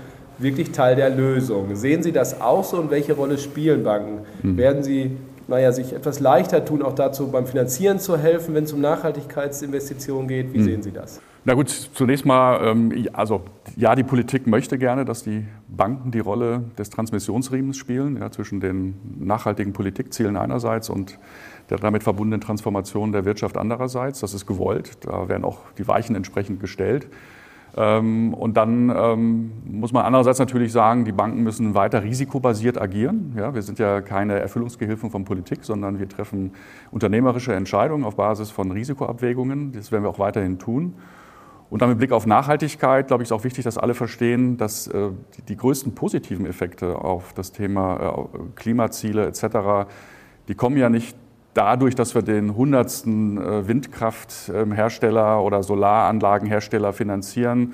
wirklich 0.43 0.71
Teil 0.71 0.95
der 0.95 1.09
Lösung. 1.09 1.75
Sehen 1.75 2.03
Sie 2.03 2.11
das 2.11 2.39
auch 2.41 2.63
so 2.63 2.77
und 2.77 2.91
welche 2.91 3.13
Rolle 3.13 3.37
spielen 3.37 3.83
Banken? 3.83 4.19
Mhm. 4.43 4.57
Werden 4.57 4.83
Sie 4.83 5.17
naja, 5.47 5.71
sich 5.71 5.93
etwas 5.93 6.19
leichter 6.19 6.63
tun, 6.63 6.81
auch 6.81 6.93
dazu 6.93 7.27
beim 7.29 7.45
Finanzieren 7.45 7.99
zu 7.99 8.17
helfen, 8.17 8.55
wenn 8.55 8.63
es 8.63 8.73
um 8.73 8.81
Nachhaltigkeitsinvestitionen 8.81 10.27
geht? 10.27 10.53
Wie 10.53 10.59
mhm. 10.59 10.63
sehen 10.63 10.83
Sie 10.83 10.91
das? 10.91 11.21
Na 11.45 11.53
gut, 11.53 11.69
zunächst 11.69 12.25
mal, 12.25 12.65
ähm, 12.65 13.07
also 13.11 13.41
ja, 13.75 13.95
die 13.95 14.03
Politik 14.03 14.47
möchte 14.47 14.77
gerne, 14.77 15.03
dass 15.03 15.23
die 15.23 15.43
Banken 15.67 16.11
die 16.11 16.19
Rolle 16.19 16.63
des 16.77 16.89
Transmissionsriemens 16.89 17.75
spielen, 17.75 18.17
ja, 18.17 18.31
zwischen 18.31 18.61
den 18.61 18.95
nachhaltigen 19.19 19.73
Politikzielen 19.73 20.37
einerseits 20.37 20.89
und 20.89 21.19
der 21.69 21.77
damit 21.77 22.03
verbundenen 22.03 22.39
Transformation 22.39 23.11
der 23.11 23.25
Wirtschaft 23.25 23.57
andererseits. 23.57 24.21
Das 24.21 24.33
ist 24.33 24.45
gewollt, 24.45 24.97
da 25.01 25.27
werden 25.27 25.43
auch 25.43 25.59
die 25.77 25.87
Weichen 25.87 26.15
entsprechend 26.15 26.61
gestellt. 26.61 27.07
Ähm, 27.75 28.33
und 28.33 28.55
dann 28.55 28.93
ähm, 28.95 29.51
muss 29.65 29.93
man 29.93 30.05
andererseits 30.05 30.39
natürlich 30.39 30.71
sagen, 30.71 31.05
die 31.05 31.11
Banken 31.11 31.41
müssen 31.41 31.73
weiter 31.73 32.03
risikobasiert 32.03 32.79
agieren. 32.79 33.33
Ja, 33.35 33.55
wir 33.55 33.63
sind 33.63 33.79
ja 33.79 34.01
keine 34.01 34.39
Erfüllungsgehilfen 34.39 35.09
von 35.09 35.25
Politik, 35.25 35.63
sondern 35.63 35.99
wir 35.99 36.07
treffen 36.07 36.51
unternehmerische 36.91 37.53
Entscheidungen 37.53 38.03
auf 38.03 38.15
Basis 38.15 38.51
von 38.51 38.71
Risikoabwägungen. 38.71 39.71
Das 39.71 39.91
werden 39.91 40.03
wir 40.03 40.09
auch 40.09 40.19
weiterhin 40.19 40.59
tun. 40.59 40.93
Und 41.71 41.81
dann 41.81 41.89
mit 41.89 41.97
Blick 41.97 42.11
auf 42.11 42.27
Nachhaltigkeit, 42.27 43.07
glaube 43.07 43.23
ich, 43.23 43.29
ist 43.29 43.31
auch 43.31 43.43
wichtig, 43.43 43.63
dass 43.63 43.79
alle 43.79 43.95
verstehen, 43.95 44.57
dass 44.57 44.85
äh, 44.85 45.09
die, 45.47 45.57
größten 45.57 45.95
positiven 45.95 46.45
Effekte 46.45 46.99
auf 46.99 47.33
das 47.33 47.51
Thema 47.51 48.27
äh, 48.31 48.39
Klimaziele 48.53 49.25
etc., 49.25 49.89
die 50.47 50.53
kommen 50.53 50.77
ja 50.77 50.89
nicht 50.89 51.17
dadurch, 51.53 51.95
dass 51.95 52.15
wir 52.15 52.21
den 52.21 52.55
hundertsten 52.55 53.37
äh, 53.37 53.67
Windkrafthersteller 53.67 55.43
oder 55.43 55.63
Solaranlagenhersteller 55.63 56.93
finanzieren 56.93 57.73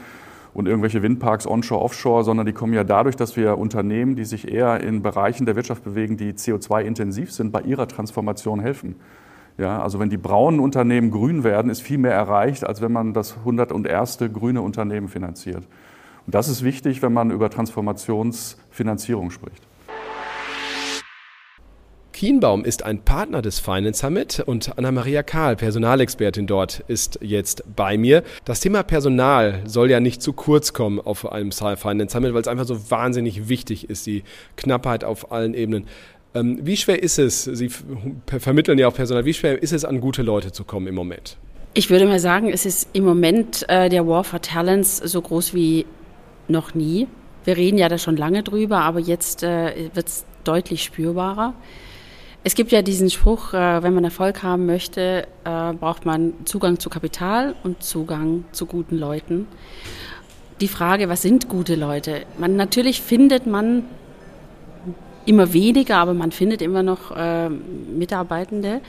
und 0.53 0.67
irgendwelche 0.67 1.01
Windparks 1.01 1.47
onshore, 1.47 1.81
offshore, 1.81 2.23
sondern 2.23 2.45
die 2.45 2.53
kommen 2.53 2.73
ja 2.73 2.83
dadurch, 2.83 3.15
dass 3.15 3.37
wir 3.37 3.57
Unternehmen, 3.57 4.15
die 4.15 4.25
sich 4.25 4.51
eher 4.51 4.81
in 4.81 5.01
Bereichen 5.01 5.45
der 5.45 5.55
Wirtschaft 5.55 5.83
bewegen, 5.83 6.17
die 6.17 6.33
CO2-intensiv 6.33 7.31
sind, 7.31 7.51
bei 7.51 7.61
ihrer 7.61 7.87
Transformation 7.87 8.59
helfen. 8.59 8.95
Ja, 9.57 9.81
also 9.81 9.99
wenn 9.99 10.09
die 10.09 10.17
braunen 10.17 10.59
Unternehmen 10.59 11.11
grün 11.11 11.43
werden, 11.43 11.69
ist 11.69 11.81
viel 11.81 11.97
mehr 11.97 12.13
erreicht, 12.13 12.65
als 12.65 12.81
wenn 12.81 12.93
man 12.93 13.13
das 13.13 13.37
101. 13.37 14.19
grüne 14.33 14.61
Unternehmen 14.61 15.09
finanziert. 15.09 15.67
Und 16.25 16.35
das 16.35 16.47
ist 16.47 16.63
wichtig, 16.63 17.01
wenn 17.01 17.11
man 17.11 17.29
über 17.31 17.49
Transformationsfinanzierung 17.49 19.31
spricht. 19.31 19.68
Kienbaum 22.19 22.65
ist 22.65 22.83
ein 22.83 22.99
Partner 23.05 23.41
des 23.41 23.59
Finance 23.61 24.01
Summit 24.01 24.43
und 24.45 24.77
Anna-Maria 24.77 25.23
Kahl, 25.23 25.55
Personalexpertin 25.55 26.47
dort, 26.47 26.83
ist 26.89 27.17
jetzt 27.21 27.63
bei 27.77 27.97
mir. 27.97 28.23
Das 28.43 28.59
Thema 28.59 28.83
Personal 28.83 29.61
soll 29.63 29.89
ja 29.89 30.01
nicht 30.01 30.21
zu 30.21 30.33
kurz 30.33 30.73
kommen 30.73 30.99
auf 30.99 31.31
einem 31.31 31.53
Finance 31.53 32.11
Summit, 32.11 32.33
weil 32.33 32.41
es 32.41 32.49
einfach 32.49 32.65
so 32.65 32.91
wahnsinnig 32.91 33.47
wichtig 33.47 33.89
ist, 33.89 34.05
die 34.05 34.23
Knappheit 34.57 35.05
auf 35.05 35.31
allen 35.31 35.53
Ebenen. 35.53 35.85
Ähm, 36.35 36.59
wie 36.61 36.75
schwer 36.75 37.01
ist 37.01 37.19
es, 37.19 37.45
Sie 37.45 37.71
vermitteln 38.25 38.77
ja 38.77 38.89
auch 38.89 38.93
Personal, 38.93 39.23
wie 39.23 39.33
schwer 39.33 39.63
ist 39.63 39.71
es, 39.71 39.85
an 39.85 40.01
gute 40.01 40.21
Leute 40.21 40.51
zu 40.51 40.65
kommen 40.65 40.87
im 40.87 40.95
Moment? 40.95 41.37
Ich 41.73 41.89
würde 41.89 42.05
mal 42.05 42.19
sagen, 42.19 42.49
es 42.49 42.65
ist 42.65 42.89
im 42.91 43.05
Moment 43.05 43.63
äh, 43.69 43.87
der 43.87 44.05
War 44.05 44.25
for 44.25 44.41
Talents 44.41 44.97
so 44.97 45.21
groß 45.21 45.53
wie 45.53 45.85
noch 46.49 46.75
nie. 46.75 47.07
Wir 47.45 47.55
reden 47.55 47.77
ja 47.77 47.87
da 47.87 47.97
schon 47.97 48.17
lange 48.17 48.43
drüber, 48.43 48.81
aber 48.81 48.99
jetzt 48.99 49.41
äh, 49.41 49.89
wird 49.93 50.07
es 50.09 50.25
deutlich 50.43 50.83
spürbarer. 50.83 51.53
Es 52.49 52.55
gibt 52.55 52.71
ja 52.71 52.81
diesen 52.81 53.11
Spruch, 53.11 53.53
äh, 53.53 53.83
wenn 53.83 53.93
man 53.93 54.03
Erfolg 54.03 54.41
haben 54.41 54.65
möchte, 54.65 55.27
äh, 55.43 55.73
braucht 55.73 56.07
man 56.07 56.33
Zugang 56.45 56.79
zu 56.79 56.89
Kapital 56.89 57.53
und 57.63 57.83
Zugang 57.83 58.43
zu 58.53 58.65
guten 58.65 58.97
Leuten. 58.97 59.45
Die 60.59 60.67
Frage, 60.67 61.09
was 61.09 61.21
sind 61.21 61.47
gute 61.47 61.75
Leute? 61.75 62.23
Man, 62.39 62.55
natürlich 62.55 63.03
findet 63.03 63.45
man 63.45 63.83
immer 65.27 65.53
weniger, 65.53 65.97
aber 65.97 66.15
man 66.15 66.31
findet 66.31 66.63
immer 66.63 66.81
noch 66.81 67.15
äh, 67.15 67.49
Mitarbeitende. 67.49 68.81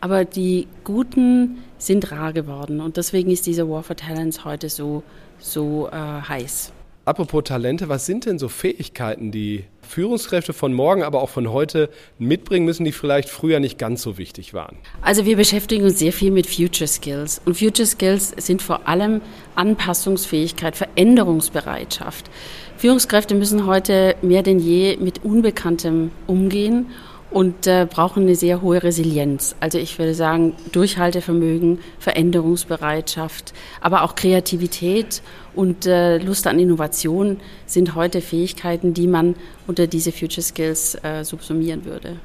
Aber 0.00 0.24
die 0.24 0.68
Guten 0.84 1.64
sind 1.78 2.12
rar 2.12 2.32
geworden 2.32 2.80
und 2.80 2.96
deswegen 2.96 3.32
ist 3.32 3.44
dieser 3.44 3.68
War 3.68 3.82
for 3.82 3.96
Talents 3.96 4.44
heute 4.44 4.68
so, 4.68 5.02
so 5.40 5.90
heiß. 5.90 6.72
Apropos 7.04 7.42
Talente, 7.42 7.88
was 7.88 8.06
sind 8.06 8.26
denn 8.26 8.38
so 8.38 8.48
Fähigkeiten, 8.48 9.32
die 9.32 9.64
Führungskräfte 9.90 10.52
von 10.52 10.72
morgen, 10.72 11.02
aber 11.02 11.20
auch 11.20 11.28
von 11.28 11.50
heute 11.50 11.90
mitbringen 12.18 12.64
müssen, 12.64 12.84
die 12.84 12.92
vielleicht 12.92 13.28
früher 13.28 13.58
nicht 13.58 13.76
ganz 13.76 14.02
so 14.02 14.18
wichtig 14.18 14.54
waren? 14.54 14.76
Also 15.02 15.26
wir 15.26 15.36
beschäftigen 15.36 15.84
uns 15.84 15.98
sehr 15.98 16.12
viel 16.12 16.30
mit 16.30 16.46
Future 16.46 16.86
Skills. 16.86 17.42
Und 17.44 17.58
Future 17.58 17.86
Skills 17.86 18.32
sind 18.36 18.62
vor 18.62 18.86
allem 18.86 19.20
Anpassungsfähigkeit, 19.56 20.76
Veränderungsbereitschaft. 20.76 22.30
Führungskräfte 22.76 23.34
müssen 23.34 23.66
heute 23.66 24.14
mehr 24.22 24.44
denn 24.44 24.60
je 24.60 24.96
mit 24.96 25.24
Unbekanntem 25.24 26.12
umgehen 26.28 26.86
und 27.30 27.66
äh, 27.66 27.86
brauchen 27.88 28.24
eine 28.24 28.34
sehr 28.34 28.62
hohe 28.62 28.82
Resilienz. 28.82 29.54
Also 29.60 29.78
ich 29.78 29.98
würde 29.98 30.14
sagen, 30.14 30.54
Durchhaltevermögen, 30.72 31.78
Veränderungsbereitschaft, 31.98 33.52
aber 33.80 34.02
auch 34.02 34.14
Kreativität 34.14 35.22
und 35.54 35.86
äh, 35.86 36.18
Lust 36.18 36.46
an 36.46 36.58
Innovation 36.58 37.38
sind 37.66 37.94
heute 37.94 38.20
Fähigkeiten, 38.20 38.94
die 38.94 39.06
man 39.06 39.34
unter 39.66 39.86
diese 39.86 40.12
Future 40.12 40.42
Skills 40.42 40.96
äh, 41.02 41.24
subsumieren 41.24 41.84
würde. 41.84 42.16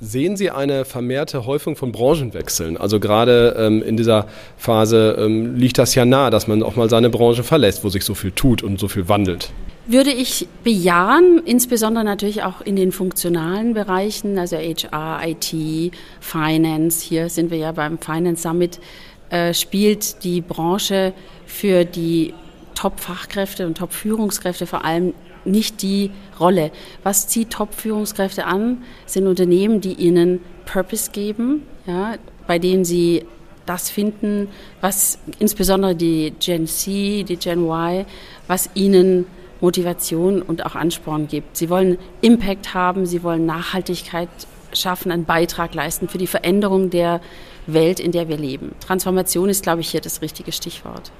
Sehen 0.00 0.36
Sie 0.36 0.50
eine 0.50 0.84
vermehrte 0.84 1.46
Häufung 1.46 1.76
von 1.76 1.92
Branchenwechseln? 1.92 2.76
Also 2.76 2.98
gerade 2.98 3.54
ähm, 3.58 3.82
in 3.82 3.96
dieser 3.96 4.26
Phase 4.56 5.16
ähm, 5.18 5.54
liegt 5.56 5.78
das 5.78 5.94
ja 5.94 6.04
nah, 6.04 6.30
dass 6.30 6.48
man 6.48 6.62
auch 6.62 6.76
mal 6.76 6.90
seine 6.90 7.10
Branche 7.10 7.44
verlässt, 7.44 7.84
wo 7.84 7.88
sich 7.88 8.04
so 8.04 8.14
viel 8.14 8.32
tut 8.32 8.62
und 8.62 8.80
so 8.80 8.88
viel 8.88 9.08
wandelt. 9.08 9.50
Würde 9.86 10.10
ich 10.12 10.48
bejahen, 10.62 11.42
insbesondere 11.44 12.04
natürlich 12.04 12.42
auch 12.42 12.62
in 12.62 12.74
den 12.74 12.90
funktionalen 12.90 13.74
Bereichen, 13.74 14.38
also 14.38 14.56
HR, 14.56 15.20
IT, 15.26 15.92
Finance. 16.20 17.04
Hier 17.04 17.28
sind 17.28 17.50
wir 17.50 17.58
ja 17.58 17.72
beim 17.72 17.98
Finance 17.98 18.42
Summit, 18.42 18.80
äh, 19.28 19.52
spielt 19.52 20.24
die 20.24 20.40
Branche 20.40 21.12
für 21.44 21.84
die 21.84 22.32
Top-Fachkräfte 22.74 23.66
und 23.66 23.76
Top-Führungskräfte 23.76 24.66
vor 24.66 24.86
allem 24.86 25.12
nicht 25.44 25.82
die 25.82 26.10
Rolle. 26.40 26.70
Was 27.02 27.28
zieht 27.28 27.50
Top-Führungskräfte 27.50 28.46
an, 28.46 28.84
sind 29.04 29.26
Unternehmen, 29.26 29.82
die 29.82 29.92
ihnen 29.92 30.40
Purpose 30.64 31.10
geben, 31.10 31.62
ja, 31.86 32.14
bei 32.46 32.58
denen 32.58 32.86
sie 32.86 33.26
das 33.66 33.90
finden, 33.90 34.48
was 34.80 35.18
insbesondere 35.38 35.94
die 35.94 36.32
Gen 36.40 36.66
C, 36.66 37.22
die 37.22 37.36
Gen 37.36 37.64
Y, 37.66 38.06
was 38.46 38.70
ihnen 38.74 39.26
Motivation 39.60 40.42
und 40.42 40.64
auch 40.66 40.74
Ansporn 40.74 41.28
gibt. 41.28 41.56
Sie 41.56 41.70
wollen 41.70 41.98
Impact 42.20 42.74
haben, 42.74 43.06
sie 43.06 43.22
wollen 43.22 43.46
Nachhaltigkeit 43.46 44.28
schaffen, 44.72 45.12
einen 45.12 45.24
Beitrag 45.24 45.74
leisten 45.74 46.08
für 46.08 46.18
die 46.18 46.26
Veränderung 46.26 46.90
der 46.90 47.20
Welt, 47.66 48.00
in 48.00 48.12
der 48.12 48.28
wir 48.28 48.36
leben. 48.36 48.74
Transformation 48.80 49.48
ist, 49.48 49.62
glaube 49.62 49.80
ich, 49.80 49.88
hier 49.90 50.00
das 50.00 50.22
richtige 50.22 50.52
Stichwort. 50.52 51.10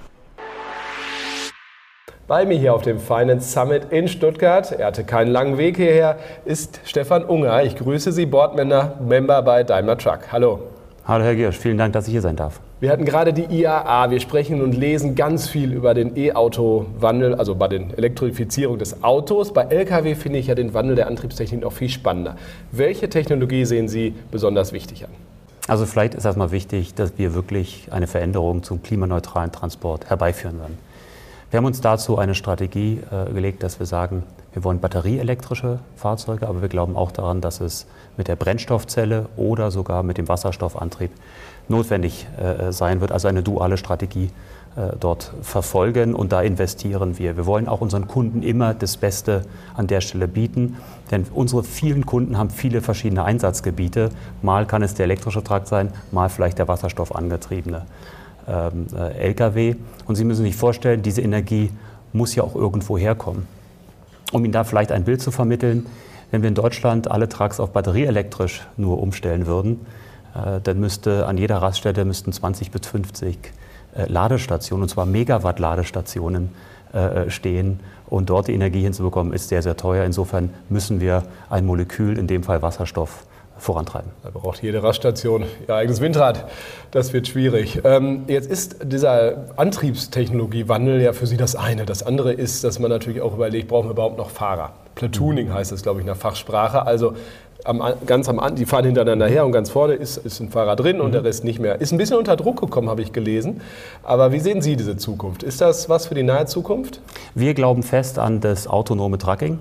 Bei 2.27 2.47
mir 2.47 2.59
hier 2.59 2.75
auf 2.75 2.81
dem 2.81 2.99
Finance 2.99 3.53
Summit 3.53 3.89
in 3.91 4.09
Stuttgart, 4.09 4.73
er 4.73 4.87
hatte 4.87 5.05
keinen 5.05 5.31
langen 5.31 5.59
Weg 5.59 5.77
hierher, 5.77 6.19
ist 6.47 6.81
Stefan 6.85 7.23
Unger. 7.23 7.63
Ich 7.65 7.77
grüße 7.77 8.13
Sie, 8.13 8.25
Boardmember 8.25 8.99
Member 9.07 9.43
bei 9.43 9.63
Daimler 9.63 9.99
Truck. 9.99 10.33
Hallo. 10.33 10.61
Hallo 11.07 11.23
Herr 11.23 11.35
Giersch, 11.35 11.59
vielen 11.59 11.77
Dank, 11.77 11.93
dass 11.93 12.07
ich 12.07 12.13
hier 12.13 12.23
sein 12.23 12.37
darf. 12.37 12.61
Wir 12.85 12.93
hatten 12.93 13.07
gerade 13.07 13.33
die 13.33 13.45
IAA. 13.45 14.11
Wir 14.11 14.21
sprechen 14.21 14.61
und 14.61 14.73
lesen 14.73 15.15
ganz 15.15 15.49
viel 15.49 15.73
über 15.73 15.95
den 15.95 16.19
E-Auto-Wandel, 16.19 17.35
also 17.35 17.55
bei 17.55 17.67
der 17.67 17.81
Elektrifizierung 17.97 18.79
des 18.79 19.03
Autos. 19.03 19.55
Bei 19.55 19.63
Lkw 19.63 20.15
finde 20.15 20.39
ich 20.39 20.49
ja 20.49 20.55
den 20.55 20.75
Wandel 20.75 20.95
der 20.95 21.07
Antriebstechnik 21.07 21.63
noch 21.63 21.73
viel 21.73 21.89
spannender. 21.89 22.37
Welche 22.73 23.09
Technologie 23.09 23.65
sehen 23.65 23.89
Sie 23.89 24.13
besonders 24.31 24.75
wichtig 24.75 25.03
an? 25.03 25.11
Also 25.67 25.87
vielleicht 25.87 26.13
ist 26.13 26.27
erstmal 26.27 26.51
wichtig, 26.51 26.93
dass 26.93 27.17
wir 27.17 27.35
wirklich 27.35 27.89
eine 27.91 28.07
Veränderung 28.07 28.63
zum 28.63 28.83
klimaneutralen 28.83 29.51
Transport 29.51 30.11
herbeiführen 30.11 30.59
werden. 30.59 30.77
Wir 31.51 31.57
haben 31.57 31.65
uns 31.65 31.81
dazu 31.81 32.19
eine 32.19 32.35
Strategie 32.35 33.01
äh, 33.11 33.33
gelegt, 33.33 33.63
dass 33.63 33.79
wir 33.79 33.87
sagen, 33.87 34.25
wir 34.53 34.63
wollen 34.63 34.81
batterieelektrische 34.81 35.79
Fahrzeuge, 35.97 36.49
aber 36.49 36.61
wir 36.61 36.69
glauben 36.69 36.97
auch 36.97 37.13
daran, 37.13 37.41
dass 37.41 37.63
es 37.63 37.87
mit 38.19 38.29
der 38.29 38.37
Brennstoffzelle 38.37 39.27
oder 39.37 39.71
sogar 39.71 40.03
mit 40.03 40.19
dem 40.19 40.29
Wasserstoffantrieb 40.29 41.11
notwendig 41.69 42.27
äh, 42.39 42.73
sein 42.73 43.01
wird. 43.01 43.13
Also 43.13 43.29
eine 43.29 43.43
duale 43.43 43.77
Strategie 43.77 44.31
äh, 44.77 44.97
dort 44.99 45.33
verfolgen 45.43 46.15
und 46.15 46.33
da 46.33 46.43
investieren 46.43 47.17
wir. 47.19 47.37
Wir 47.37 47.47
wollen 47.47 47.69
auch 47.69 47.81
unseren 47.81 48.09
Kunden 48.09 48.43
immer 48.43 48.75
das 48.75 48.97
Beste 48.97 49.43
an 49.75 49.87
der 49.87 50.01
Stelle 50.01 50.27
bieten, 50.27 50.77
denn 51.13 51.27
unsere 51.33 51.63
vielen 51.63 52.07
Kunden 52.07 52.39
haben 52.39 52.51
viele 52.51 52.81
verschiedene 52.81 53.25
Einsatzgebiete. 53.25 54.11
Mal 54.43 54.67
kann 54.67 54.83
es 54.83 54.95
der 54.95 55.05
elektrische 55.05 55.45
Trakt 55.45 55.69
sein, 55.69 55.93
mal 56.11 56.29
vielleicht 56.29 56.59
der 56.59 56.67
wasserstoffangetriebene 56.67 57.87
ähm, 58.49 58.87
äh, 58.97 59.29
Lkw. 59.29 59.77
Und 60.07 60.17
Sie 60.17 60.25
müssen 60.25 60.43
sich 60.43 60.57
vorstellen, 60.57 61.03
diese 61.03 61.23
Energie 61.23 61.71
muss 62.13 62.35
ja 62.35 62.43
auch 62.43 62.57
irgendwo 62.57 62.99
herkommen. 62.99 63.47
Um 64.33 64.45
Ihnen 64.45 64.53
da 64.53 64.65
vielleicht 64.65 64.91
ein 64.91 65.05
Bild 65.05 65.23
zu 65.23 65.31
vermitteln, 65.31 65.87
wenn 66.33 66.43
wir 66.43 66.49
in 66.49 66.57
Deutschland 66.57 67.11
alle 67.11 67.29
Trucks 67.29 67.61
auf 67.61 67.71
batterieelektrisch 67.71 68.67
nur 68.77 69.01
umstellen 69.01 69.47
würden, 69.47 69.87
dann 70.63 70.81
müsste 70.81 71.27
an 71.27 71.39
jeder 71.39 71.59
Raststätte 71.59 72.05
müssten 72.05 72.33
20 72.33 72.71
bis 72.71 72.87
50 72.87 73.53
äh, 73.95 74.07
Ladestationen, 74.07 74.83
und 74.83 74.89
zwar 74.89 75.07
Megawatt-Ladestationen, 75.07 76.51
äh, 76.93 77.31
stehen. 77.31 77.81
Und 78.07 78.31
dort 78.31 78.49
die 78.49 78.55
Energie 78.55 78.83
hinzubekommen, 78.83 79.33
ist 79.33 79.49
sehr, 79.49 79.63
sehr 79.63 79.77
teuer. 79.77 80.05
Insofern 80.05 80.51
müssen 80.69 81.01
wir 81.01 81.25
ein 81.51 81.67
Molekül, 81.67 82.19
in 82.19 82.27
dem 82.27 82.43
Fall 82.45 82.63
Wasserstoff, 82.63 83.25
vorantreiben. 83.57 84.11
Da 84.23 84.31
braucht 84.31 84.63
jede 84.63 84.83
Raststation 84.83 85.45
ihr 85.67 85.75
eigenes 85.75 86.01
Windrad. 86.01 86.45
Das 86.91 87.13
wird 87.13 87.29
schwierig. 87.29 87.81
Ähm, 87.85 88.25
jetzt 88.27 88.51
ist 88.51 88.77
dieser 88.83 89.45
Antriebstechnologiewandel 89.57 91.01
ja 91.01 91.13
für 91.13 91.27
Sie 91.27 91.37
das 91.37 91.57
eine. 91.57 91.87
Das 91.87 92.03
andere 92.03 92.33
ist, 92.33 92.65
dass 92.65 92.79
man 92.79 92.91
natürlich 92.91 93.23
auch 93.23 93.35
überlegt, 93.35 93.69
brauchen 93.69 93.87
wir 93.87 93.93
überhaupt 93.93 94.19
noch 94.19 94.31
Fahrer? 94.31 94.73
Platooning 94.95 95.53
heißt 95.53 95.73
das, 95.73 95.83
glaube 95.83 96.01
ich, 96.01 96.03
in 96.03 96.07
der 96.07 96.17
Fachsprache. 96.17 96.87
Also 96.87 97.15
am, 97.65 97.83
ganz 98.07 98.29
am 98.29 98.55
die 98.55 98.67
fahren 98.67 98.85
hintereinander 98.85 99.27
her 99.27 99.45
und 99.45 99.53
ganz 99.53 99.71
vorne 99.71 99.95
ist, 99.95 100.19
ist 100.19 100.41
ein 100.41 100.51
Fahrer 100.51 100.77
drin 100.77 101.01
und 101.01 101.09
mhm. 101.09 101.13
der 101.13 101.25
Rest 101.25 101.45
nicht 101.45 101.59
mehr. 101.59 101.81
Ist 101.81 101.93
ein 101.93 101.99
bisschen 101.99 102.19
unter 102.19 102.37
Druck 102.37 102.61
gekommen, 102.61 102.89
habe 102.89 103.03
ich 103.03 103.13
gelesen. 103.13 103.61
Aber 104.03 104.33
wie 104.33 104.41
sehen 104.41 104.63
Sie 104.63 104.77
diese 104.77 104.97
Zukunft? 104.97 105.43
Ist 105.43 105.61
das 105.61 105.89
was 105.89 106.07
für 106.07 106.15
die 106.15 106.23
nahe 106.23 106.47
Zukunft? 106.47 107.01
Wir 107.35 107.55
glauben 107.55 107.83
fest 107.83 108.19
an 108.19 108.41
das 108.41 108.69
autonome 108.69 109.19
Tracking. 109.19 109.59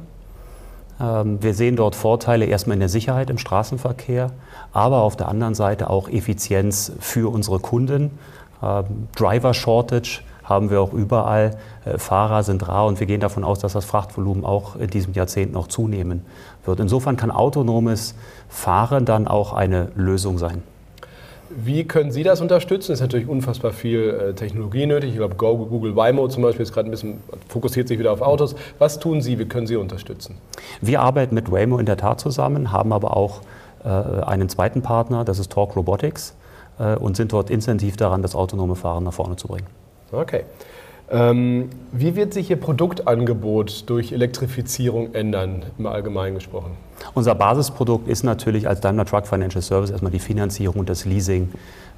Ähm, 1.00 1.41
wir 1.41 1.53
sehen 1.53 1.75
dort 1.75 1.95
Vorteile 1.95 2.45
erstmal 2.45 2.75
in 2.75 2.81
der 2.81 2.89
Sicherheit 2.89 3.29
im 3.29 3.38
Straßenverkehr, 3.38 4.31
aber 4.72 5.01
auf 5.01 5.15
der 5.15 5.29
anderen 5.29 5.55
Seite 5.55 5.89
auch 5.89 6.10
Effizienz 6.10 6.91
für 7.00 7.31
unsere 7.31 7.60
Kunden. 7.60 8.12
Ähm, 8.62 9.07
Driver 9.15 9.53
Shortage 9.53 10.22
haben 10.44 10.70
wir 10.70 10.82
auch 10.82 10.94
überall. 10.94 11.58
Äh, 11.86 11.98
Fahrer 11.98 12.44
sind 12.44 12.68
rar 12.68 12.86
und 12.86 13.00
wir 13.00 13.08
gehen 13.08 13.20
davon 13.22 13.44
aus, 13.44 13.60
dass 13.60 13.74
das 13.74 13.86
Frachtvolumen 13.86 14.46
auch 14.46 14.76
in 14.76 14.90
diesem 14.90 15.14
Jahrzehnt 15.14 15.54
noch 15.54 15.68
zunehmen 15.68 16.26
wird. 16.66 16.80
Insofern 16.80 17.18
kann 17.18 17.32
autonomes 17.32 18.16
Fahren 18.50 19.06
dann 19.06 19.28
auch 19.28 19.54
eine 19.54 19.90
Lösung 19.96 20.38
sein. 20.38 20.64
Wie 21.56 21.84
können 21.84 22.12
Sie 22.12 22.24
das 22.24 22.42
unterstützen? 22.42 22.94
Es 22.94 23.00
ist 23.00 23.02
natürlich 23.04 23.28
unfassbar 23.28 23.74
viel 23.74 24.10
äh, 24.10 24.34
Technologie 24.34 24.88
nötig. 24.88 25.12
Ich 25.12 25.18
glaube, 25.18 25.36
Google 25.36 25.96
Waymo 25.96 26.28
zum 26.28 26.42
Beispiel 26.42 26.64
ist 26.64 26.74
gerade 26.74 26.90
ein 26.90 26.92
bisschen, 26.92 27.20
fokussiert 27.48 27.88
sich 27.88 28.00
wieder 28.00 28.12
auf 28.12 28.22
Autos. 28.22 28.56
Was 28.80 29.00
tun 29.00 29.22
Sie? 29.22 29.38
Wie 29.38 29.46
können 29.46 29.68
Sie 29.68 29.76
unterstützen? 29.76 30.38
Wir 30.82 31.02
arbeiten 31.02 31.36
mit 31.36 31.52
Waymo 31.52 31.78
in 31.78 31.86
der 31.86 31.98
Tat 31.98 32.20
zusammen, 32.20 32.72
haben 32.72 32.92
aber 32.92 33.16
auch 33.16 33.42
äh, 33.84 33.88
einen 33.88 34.50
zweiten 34.50 34.82
Partner, 34.82 35.26
das 35.26 35.38
ist 35.40 35.52
Talk 35.52 35.76
Robotics, 35.76 36.36
und 37.00 37.16
sind 37.16 37.32
dort 37.32 37.52
intensiv 37.52 37.98
daran, 37.98 38.24
das 38.24 38.34
autonome 38.34 38.76
Fahren 38.76 39.04
nach 39.04 39.14
vorne 39.14 39.36
zu 39.36 39.48
bringen. 39.48 39.68
Okay. 40.13 40.43
Ähm, 41.12 41.70
wie 41.91 42.15
wird 42.15 42.34
sich 42.34 42.50
Ihr 42.50 42.55
Produktangebot 42.55 43.89
durch 43.89 44.13
Elektrifizierung 44.13 45.14
ändern, 45.14 45.64
im 45.77 45.85
Allgemeinen 45.85 46.35
gesprochen? 46.35 46.72
Unser 47.14 47.35
Basisprodukt 47.35 48.07
ist 48.07 48.24
natürlich 48.24 48.68
als 48.68 48.79
Daimler 48.79 49.05
Truck 49.05 49.27
Financial 49.27 49.61
Service 49.61 49.90
erstmal 49.90 50.11
die 50.11 50.20
Finanzierung 50.20 50.77
und 50.77 50.90
das 50.90 51.05
Leasing 51.05 51.51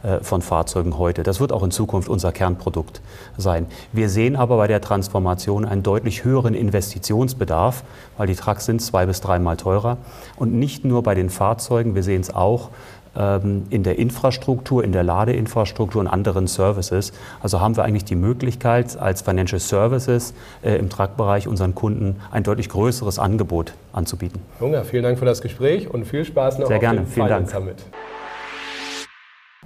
äh, 0.03 0.19
von 0.21 0.41
Fahrzeugen 0.41 0.97
heute. 0.97 1.23
Das 1.23 1.39
wird 1.39 1.51
auch 1.51 1.63
in 1.63 1.71
Zukunft 1.71 2.09
unser 2.09 2.31
Kernprodukt 2.31 3.01
sein. 3.37 3.67
Wir 3.93 4.09
sehen 4.09 4.35
aber 4.35 4.57
bei 4.57 4.67
der 4.67 4.81
Transformation 4.81 5.65
einen 5.65 5.83
deutlich 5.83 6.23
höheren 6.23 6.53
Investitionsbedarf, 6.53 7.83
weil 8.17 8.27
die 8.27 8.35
Trucks 8.35 8.65
sind 8.65 8.81
zwei 8.81 9.05
bis 9.05 9.21
dreimal 9.21 9.55
teurer. 9.57 9.97
Und 10.35 10.53
nicht 10.53 10.83
nur 10.83 11.03
bei 11.03 11.15
den 11.15 11.29
Fahrzeugen, 11.29 11.95
wir 11.95 12.03
sehen 12.03 12.21
es 12.21 12.33
auch 12.33 12.69
in 13.15 13.83
der 13.83 13.97
Infrastruktur, 13.97 14.83
in 14.83 14.91
der 14.91 15.03
Ladeinfrastruktur 15.03 16.01
und 16.01 16.07
anderen 16.07 16.47
Services. 16.47 17.13
Also 17.41 17.61
haben 17.61 17.77
wir 17.77 17.83
eigentlich 17.83 18.03
die 18.03 18.15
Möglichkeit, 18.15 18.97
als 18.97 19.21
Financial 19.21 19.59
Services 19.59 20.33
äh, 20.63 20.75
im 20.75 20.89
Truckbereich 20.89 21.47
unseren 21.47 21.75
Kunden 21.75 22.17
ein 22.31 22.43
deutlich 22.43 22.67
größeres 22.69 23.17
Angebot 23.19 23.73
anzubieten. 23.93 24.41
Junger, 24.59 24.83
vielen 24.83 25.03
Dank 25.03 25.17
für 25.17 25.25
das 25.25 25.41
Gespräch 25.41 25.89
und 25.89 26.05
viel 26.05 26.25
Spaß 26.25 26.59
noch 26.59 26.67
Sehr 26.67 26.77
auf 26.77 26.81
gerne. 26.81 27.01
dem 27.01 27.07
vielen 27.07 27.27
Finance 27.27 27.53
Dank. 27.53 27.63
Summit. 27.63 27.85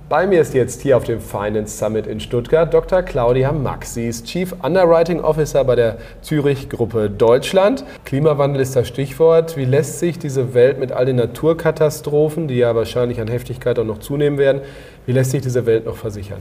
Bei 0.09 0.25
mir 0.25 0.41
ist 0.41 0.55
jetzt 0.55 0.81
hier 0.81 0.97
auf 0.97 1.03
dem 1.03 1.21
Finance 1.21 1.77
Summit 1.77 2.07
in 2.07 2.19
Stuttgart 2.19 2.73
Dr. 2.73 3.03
Claudia 3.03 3.51
Max. 3.51 3.93
Sie 3.93 4.07
ist 4.07 4.25
Chief 4.25 4.55
Underwriting 4.63 5.19
Officer 5.19 5.63
bei 5.63 5.75
der 5.75 5.97
Zürich 6.23 6.67
Gruppe 6.67 7.11
Deutschland. 7.11 7.83
Klimawandel 8.05 8.59
ist 8.59 8.75
das 8.75 8.87
Stichwort. 8.87 9.55
Wie 9.55 9.65
lässt 9.65 9.99
sich 9.99 10.17
diese 10.17 10.55
Welt 10.55 10.79
mit 10.79 10.91
all 10.91 11.05
den 11.05 11.17
Naturkatastrophen, 11.17 12.47
die 12.47 12.55
ja 12.55 12.73
wahrscheinlich 12.73 13.21
an 13.21 13.27
Heftigkeit 13.27 13.77
auch 13.77 13.83
noch 13.83 13.99
zunehmen 13.99 14.39
werden, 14.39 14.61
wie 15.05 15.11
lässt 15.11 15.29
sich 15.29 15.43
diese 15.43 15.67
Welt 15.67 15.85
noch 15.85 15.97
versichern? 15.97 16.39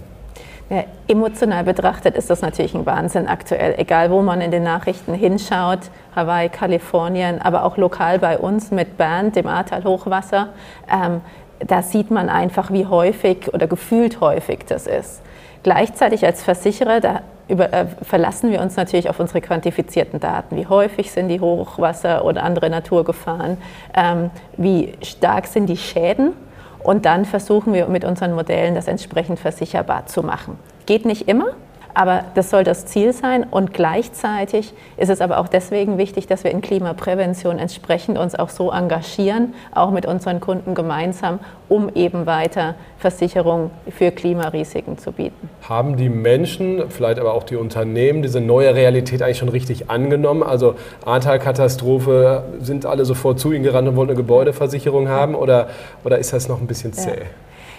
Ja, 0.70 0.85
emotional 1.07 1.64
betrachtet 1.64 2.14
ist 2.14 2.31
das 2.31 2.40
natürlich 2.40 2.74
ein 2.74 2.87
Wahnsinn 2.87 3.26
aktuell. 3.26 3.74
Egal, 3.76 4.11
wo 4.11 4.22
man 4.22 4.40
in 4.40 4.50
den 4.50 4.62
Nachrichten 4.62 5.12
hinschaut, 5.12 5.81
Hawaii, 6.16 6.48
Kalifornien, 6.48 7.40
aber 7.42 7.64
auch 7.64 7.76
lokal 7.76 8.18
bei 8.18 8.38
uns 8.38 8.70
mit 8.70 8.96
Bern, 8.96 9.33
dem 9.33 9.46
Ahrtal-Hochwasser. 9.46 10.48
Ähm, 10.90 11.20
da 11.66 11.83
sieht 11.83 12.11
man 12.11 12.29
einfach, 12.29 12.73
wie 12.73 12.87
häufig 12.87 13.53
oder 13.53 13.66
gefühlt 13.66 14.21
häufig 14.21 14.61
das 14.68 14.87
ist. 14.87 15.23
Gleichzeitig 15.62 16.25
als 16.25 16.42
Versicherer, 16.42 17.01
da 17.01 17.21
über, 17.49 17.73
äh, 17.73 17.87
verlassen 18.03 18.53
wir 18.53 18.61
uns 18.61 18.77
natürlich 18.77 19.09
auf 19.09 19.18
unsere 19.18 19.40
quantifizierten 19.40 20.21
Daten. 20.21 20.57
Wie 20.57 20.66
häufig 20.66 21.11
sind 21.11 21.29
die 21.29 21.40
Hochwasser 21.40 22.25
oder 22.25 22.42
andere 22.42 22.71
Naturgefahren? 22.71 23.57
Ähm, 23.94 24.31
wie 24.57 24.92
stark 25.03 25.47
sind 25.47 25.66
die 25.66 25.77
Schäden? 25.77 26.35
Und 26.83 27.07
dann 27.07 27.25
versuchen 27.25 27.73
wir 27.73 27.87
mit 27.87 28.05
unseren 28.05 28.35
Modellen 28.35 28.75
das 28.75 28.87
entsprechend 28.87 29.40
versicherbar 29.40 30.07
zu 30.07 30.23
machen. 30.23 30.59
Geht 30.87 31.07
nicht 31.07 31.29
immer, 31.29 31.49
aber 31.94 32.24
das 32.35 32.51
soll 32.51 32.64
das 32.64 32.87
Ziel 32.87 33.12
sein. 33.12 33.44
Und 33.51 33.72
gleichzeitig 33.72 34.72
ist 34.96 35.09
es 35.09 35.20
aber 35.20 35.38
auch 35.38 35.48
deswegen 35.48 35.98
wichtig, 35.98 36.27
dass 36.27 36.44
wir 36.44 36.51
in 36.51 36.61
Klimaprävention 36.61 37.59
entsprechend 37.59 38.18
uns 38.18 38.35
auch 38.35 38.51
so 38.51 38.70
engagieren, 38.70 39.55
auch 39.72 39.90
mit 39.90 40.07
unseren 40.07 40.40
Kunden 40.40 40.74
gemeinsam, 40.74 41.40
um 41.68 41.90
eben 41.94 42.27
weiter 42.27 42.74
Versicherung 42.98 43.70
für 43.90 44.11
Klimarisiken 44.11 44.98
zu 44.98 45.12
bieten. 45.12 45.51
Haben 45.68 45.96
die 45.96 46.09
Menschen, 46.09 46.90
vielleicht 46.90 47.18
aber 47.18 47.35
auch 47.35 47.44
die 47.44 47.57
Unternehmen, 47.57 48.22
diese 48.22 48.40
neue 48.40 48.74
Realität 48.74 49.22
eigentlich 49.22 49.38
schon 49.38 49.48
richtig 49.48 49.90
angenommen? 49.90 50.42
Also 50.42 50.74
Ahrtal-Katastrophe, 51.05 52.44
sind 52.61 52.87
alle 52.87 53.05
sofort 53.05 53.38
zu 53.38 53.53
Ihnen 53.53 53.64
gerannt 53.64 53.88
und 53.88 53.96
wollten 53.96 54.11
eine 54.11 54.16
Gebäudeversicherung 54.16 55.09
haben 55.09 55.35
oder, 55.35 55.68
oder 56.05 56.18
ist 56.18 56.33
das 56.33 56.48
noch 56.48 56.61
ein 56.61 56.66
bisschen 56.66 56.92
zäh? 56.92 57.11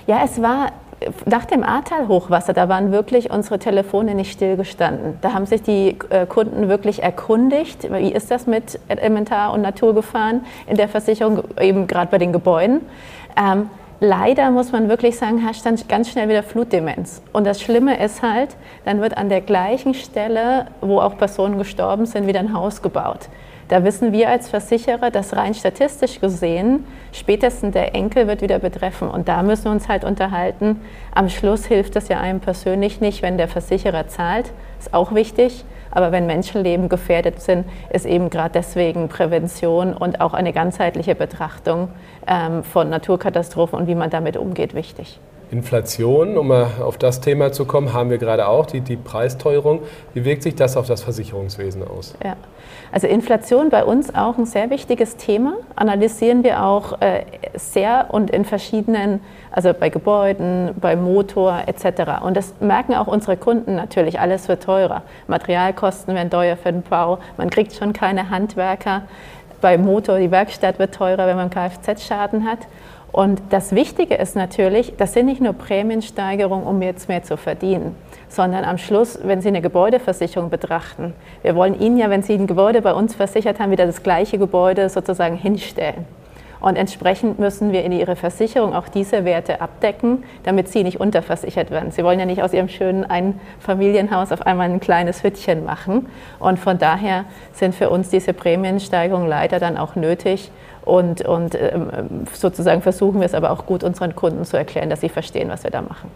Ja, 0.07 0.17
ja 0.17 0.21
es 0.25 0.41
war 0.41 0.71
nach 1.25 1.45
dem 1.45 1.63
Ahrtal-Hochwasser, 1.63 2.53
da 2.53 2.67
waren 2.67 2.91
wirklich 2.91 3.31
unsere 3.31 3.59
Telefone 3.59 4.15
nicht 4.15 4.31
stillgestanden. 4.31 5.17
Da 5.21 5.33
haben 5.33 5.45
sich 5.45 5.61
die 5.61 5.97
äh, 6.09 6.25
Kunden 6.25 6.67
wirklich 6.67 7.01
erkundigt, 7.01 7.91
wie 7.91 8.11
ist 8.11 8.31
das 8.31 8.47
mit 8.47 8.79
Elementar- 8.87 9.53
und 9.53 9.61
Naturgefahren 9.61 10.41
in 10.67 10.75
der 10.75 10.89
Versicherung, 10.89 11.43
eben 11.59 11.87
gerade 11.87 12.11
bei 12.11 12.17
den 12.17 12.33
Gebäuden. 12.33 12.81
Ähm, 13.37 13.69
leider 14.01 14.51
muss 14.51 14.71
man 14.71 14.89
wirklich 14.89 15.17
sagen, 15.17 15.37
herrscht 15.37 15.65
dann 15.65 15.77
ganz 15.87 16.09
schnell 16.09 16.27
wieder 16.27 16.43
Flutdemenz. 16.43 17.21
Und 17.31 17.45
das 17.45 17.61
Schlimme 17.61 18.03
ist 18.03 18.21
halt, 18.21 18.57
dann 18.83 18.99
wird 19.01 19.17
an 19.17 19.29
der 19.29 19.41
gleichen 19.41 19.93
Stelle, 19.93 20.67
wo 20.81 20.99
auch 20.99 21.17
Personen 21.17 21.57
gestorben 21.57 22.05
sind, 22.05 22.27
wieder 22.27 22.39
ein 22.39 22.53
Haus 22.53 22.81
gebaut. 22.81 23.29
Da 23.69 23.83
wissen 23.83 24.11
wir 24.11 24.29
als 24.29 24.49
Versicherer, 24.49 25.11
dass 25.11 25.35
rein 25.35 25.53
statistisch 25.53 26.19
gesehen 26.19 26.85
spätestens 27.11 27.73
der 27.73 27.93
Enkel 27.93 28.27
wird 28.27 28.41
wieder 28.41 28.57
betreffen. 28.57 29.07
Und 29.07 29.27
da 29.27 29.43
müssen 29.43 29.65
wir 29.65 29.71
uns 29.71 29.87
halt 29.87 30.03
unterhalten. 30.03 30.81
Am 31.13 31.29
Schluss 31.29 31.65
hilft 31.65 31.95
es 31.95 32.07
ja 32.07 32.19
einem 32.19 32.39
persönlich 32.39 32.99
nicht, 32.99 33.21
wenn 33.21 33.37
der 33.37 33.47
Versicherer 33.47 34.07
zahlt. 34.07 34.51
Ist 34.79 34.93
auch 34.95 35.13
wichtig. 35.13 35.65
Aber 35.91 36.11
wenn 36.11 36.25
Menschenleben 36.25 36.89
gefährdet 36.89 37.41
sind, 37.41 37.65
ist 37.91 38.07
eben 38.07 38.31
gerade 38.31 38.51
deswegen 38.55 39.07
Prävention 39.07 39.93
und 39.93 40.19
auch 40.19 40.33
eine 40.33 40.51
ganzheitliche 40.51 41.13
Betrachtung 41.13 41.89
ähm, 42.27 42.63
von 42.63 42.89
Naturkatastrophen 42.89 43.77
und 43.77 43.87
wie 43.87 43.95
man 43.95 44.09
damit 44.09 44.35
umgeht 44.35 44.73
wichtig. 44.73 45.19
Inflation, 45.51 46.37
um 46.37 46.47
mal 46.47 46.69
auf 46.81 46.97
das 46.97 47.21
Thema 47.21 47.51
zu 47.51 47.65
kommen, 47.65 47.93
haben 47.93 48.11
wir 48.11 48.19
gerade 48.19 48.47
auch, 48.47 48.67
die, 48.67 48.81
die 48.81 48.97
Preisteuerung. 48.97 49.81
Wie 50.13 50.25
wirkt 50.25 50.43
sich 50.43 50.55
das 50.55 50.77
auf 50.77 50.87
das 50.87 51.01
Versicherungswesen 51.01 51.87
aus? 51.87 52.15
Ja. 52.23 52.35
Also 52.91 53.07
Inflation 53.07 53.69
bei 53.69 53.83
uns 53.83 54.15
auch 54.15 54.37
ein 54.37 54.45
sehr 54.45 54.69
wichtiges 54.69 55.15
Thema. 55.17 55.53
Analysieren 55.75 56.43
wir 56.43 56.63
auch 56.63 57.01
äh, 57.01 57.23
sehr 57.53 58.07
und 58.09 58.31
in 58.31 58.45
verschiedenen, 58.45 59.21
also 59.51 59.73
bei 59.73 59.89
Gebäuden, 59.89 60.71
bei 60.79 60.95
Motor 60.95 61.63
etc. 61.67 62.23
Und 62.23 62.35
das 62.35 62.55
merken 62.59 62.95
auch 62.95 63.07
unsere 63.07 63.37
Kunden 63.37 63.75
natürlich. 63.75 64.19
Alles 64.19 64.47
wird 64.47 64.63
teurer. 64.63 65.03
Materialkosten 65.27 66.15
werden 66.15 66.31
teuer 66.31 66.57
für 66.57 66.71
den 66.71 66.81
Bau. 66.81 67.19
Man 67.37 67.49
kriegt 67.49 67.73
schon 67.73 67.93
keine 67.93 68.29
Handwerker. 68.29 69.03
Bei 69.61 69.77
Motor, 69.77 70.17
die 70.19 70.31
Werkstatt 70.31 70.79
wird 70.79 70.95
teurer, 70.95 71.27
wenn 71.27 71.35
man 71.35 71.49
Kfz-Schaden 71.49 72.45
hat. 72.49 72.59
Und 73.11 73.41
das 73.49 73.73
Wichtige 73.73 74.15
ist 74.15 74.35
natürlich, 74.35 74.93
das 74.97 75.13
sind 75.13 75.25
nicht 75.25 75.41
nur 75.41 75.53
Prämiensteigerungen, 75.53 76.67
um 76.67 76.81
jetzt 76.81 77.09
mehr 77.09 77.23
zu 77.23 77.37
verdienen, 77.37 77.95
sondern 78.27 78.63
am 78.63 78.77
Schluss, 78.77 79.19
wenn 79.23 79.41
Sie 79.41 79.47
eine 79.47 79.61
Gebäudeversicherung 79.61 80.49
betrachten, 80.49 81.13
wir 81.41 81.55
wollen 81.55 81.79
Ihnen 81.79 81.97
ja, 81.97 82.09
wenn 82.09 82.21
Sie 82.21 82.33
ein 82.33 82.45
Gebäude 82.45 82.81
bei 82.81 82.93
uns 82.93 83.15
versichert 83.15 83.59
haben, 83.59 83.71
wieder 83.71 83.87
das 83.87 84.03
gleiche 84.03 84.37
Gebäude 84.37 84.89
sozusagen 84.89 85.35
hinstellen. 85.35 86.05
Und 86.61 86.75
entsprechend 86.75 87.39
müssen 87.39 87.71
wir 87.71 87.83
in 87.83 87.93
Ihre 87.93 88.17
Versicherung 88.17 88.75
auch 88.75 88.89
diese 88.89 89.23
Werte 89.23 89.61
abdecken, 89.61 90.23
damit 90.43 90.67
Sie 90.67 90.83
nicht 90.83 90.99
unterversichert 90.99 91.71
werden. 91.71 91.91
Sie 91.91 92.03
wollen 92.03 92.19
ja 92.19 92.25
nicht 92.25 92.43
aus 92.43 92.53
Ihrem 92.53 92.67
schönen 92.67 93.05
Einfamilienhaus 93.05 94.31
auf 94.33 94.45
einmal 94.45 94.69
ein 94.69 94.81
kleines 94.81 95.23
Hüttchen 95.23 95.63
machen. 95.63 96.07
Und 96.37 96.59
von 96.59 96.77
daher 96.77 97.23
sind 97.53 97.75
für 97.75 97.89
uns 97.89 98.09
diese 98.09 98.33
Prämiensteigerungen 98.33 99.29
leider 99.29 99.59
dann 99.59 99.77
auch 99.77 99.95
nötig, 99.95 100.51
und, 100.83 101.21
und 101.21 101.55
ähm, 101.55 102.25
sozusagen 102.33 102.81
versuchen 102.81 103.19
wir 103.19 103.25
es 103.25 103.33
aber 103.33 103.51
auch 103.51 103.65
gut 103.65 103.83
unseren 103.83 104.15
Kunden 104.15 104.43
zu 104.45 104.57
erklären, 104.57 104.89
dass 104.89 105.01
sie 105.01 105.09
verstehen, 105.09 105.49
was 105.49 105.63
wir 105.63 105.71
da 105.71 105.81
machen. 105.81 106.09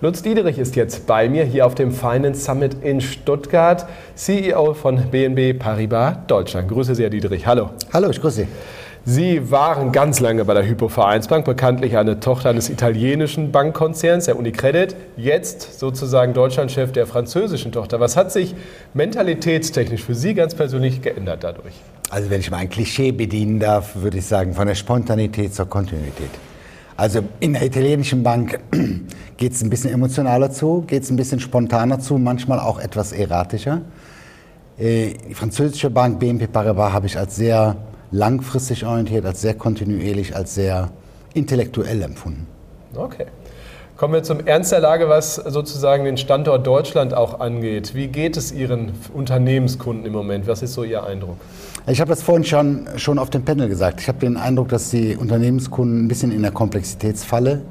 Lutz 0.00 0.22
Diederich 0.22 0.58
ist 0.58 0.76
jetzt 0.76 1.08
bei 1.08 1.28
mir 1.28 1.42
hier 1.42 1.66
auf 1.66 1.74
dem 1.74 1.90
Finance 1.90 2.42
Summit 2.42 2.76
in 2.84 3.00
Stuttgart, 3.00 3.84
CEO 4.14 4.74
von 4.74 5.10
BNB 5.10 5.58
Paribas 5.58 6.18
Deutschland. 6.28 6.68
Grüße 6.68 6.94
Sie, 6.94 7.02
Herr 7.02 7.10
Diederich. 7.10 7.48
Hallo. 7.48 7.70
Hallo, 7.92 8.08
ich 8.08 8.20
grüße 8.20 8.42
Sie. 8.42 8.48
Sie 9.04 9.50
waren 9.50 9.90
ganz 9.90 10.20
lange 10.20 10.44
bei 10.44 10.54
der 10.54 10.66
Hypo-Vereinsbank, 10.66 11.44
bekanntlich 11.44 11.96
eine 11.96 12.20
Tochter 12.20 12.50
eines 12.50 12.68
italienischen 12.68 13.50
Bankkonzerns, 13.50 14.26
der 14.26 14.38
Unicredit, 14.38 14.94
jetzt 15.16 15.80
sozusagen 15.80 16.34
Deutschlandchef 16.34 16.92
der 16.92 17.06
französischen 17.06 17.72
Tochter. 17.72 17.98
Was 18.00 18.16
hat 18.16 18.30
sich 18.30 18.54
mentalitätstechnisch 18.94 20.04
für 20.04 20.14
Sie 20.14 20.34
ganz 20.34 20.54
persönlich 20.54 21.02
geändert 21.02 21.42
dadurch? 21.42 21.74
Also 22.10 22.30
wenn 22.30 22.40
ich 22.40 22.50
mal 22.50 22.58
ein 22.58 22.70
Klischee 22.70 23.12
bedienen 23.12 23.60
darf, 23.60 23.96
würde 23.96 24.18
ich 24.18 24.26
sagen, 24.26 24.54
von 24.54 24.66
der 24.66 24.74
Spontanität 24.74 25.54
zur 25.54 25.66
Kontinuität. 25.66 26.30
Also 26.96 27.20
in 27.40 27.52
der 27.52 27.64
italienischen 27.64 28.22
Bank 28.22 28.58
geht 29.36 29.52
es 29.52 29.62
ein 29.62 29.70
bisschen 29.70 29.92
emotionaler 29.92 30.50
zu, 30.50 30.82
geht 30.86 31.02
es 31.02 31.10
ein 31.10 31.16
bisschen 31.16 31.38
spontaner 31.38 32.00
zu, 32.00 32.18
manchmal 32.18 32.60
auch 32.60 32.78
etwas 32.78 33.12
erratischer. 33.12 33.82
Äh, 34.78 35.14
die 35.28 35.34
französische 35.34 35.90
Bank 35.90 36.18
BNP 36.18 36.46
Paribas 36.46 36.92
habe 36.92 37.06
ich 37.06 37.18
als 37.18 37.36
sehr 37.36 37.76
langfristig 38.10 38.86
orientiert, 38.86 39.26
als 39.26 39.42
sehr 39.42 39.54
kontinuierlich, 39.54 40.34
als 40.34 40.54
sehr 40.54 40.90
intellektuell 41.34 42.02
empfunden. 42.02 42.46
Okay. 42.94 43.26
Kommen 43.98 44.14
wir 44.14 44.22
zum 44.22 44.46
Ernst 44.46 44.72
der 44.72 44.80
Lage, 44.80 45.08
was 45.08 45.34
sozusagen 45.34 46.04
den 46.04 46.16
Standort 46.16 46.66
Deutschland 46.66 47.14
auch 47.14 47.40
angeht. 47.40 47.94
Wie 47.94 48.06
geht 48.06 48.36
es 48.36 48.52
Ihren 48.52 48.92
Unternehmenskunden 49.12 50.06
im 50.06 50.12
Moment? 50.12 50.46
Was 50.46 50.62
ist 50.62 50.74
so 50.74 50.84
Ihr 50.84 51.04
Eindruck? 51.04 51.36
Ich 51.90 52.02
habe 52.02 52.10
das 52.10 52.22
vorhin 52.22 52.44
schon, 52.44 52.86
schon 52.96 53.18
auf 53.18 53.30
dem 53.30 53.44
Panel 53.44 53.66
gesagt. 53.66 54.02
Ich 54.02 54.08
habe 54.08 54.18
den 54.18 54.36
Eindruck, 54.36 54.68
dass 54.68 54.90
die 54.90 55.16
Unternehmenskunden 55.16 56.04
ein 56.04 56.08
bisschen 56.08 56.32
in 56.32 56.42
der 56.42 56.50
Komplexitätsfalle 56.50 57.62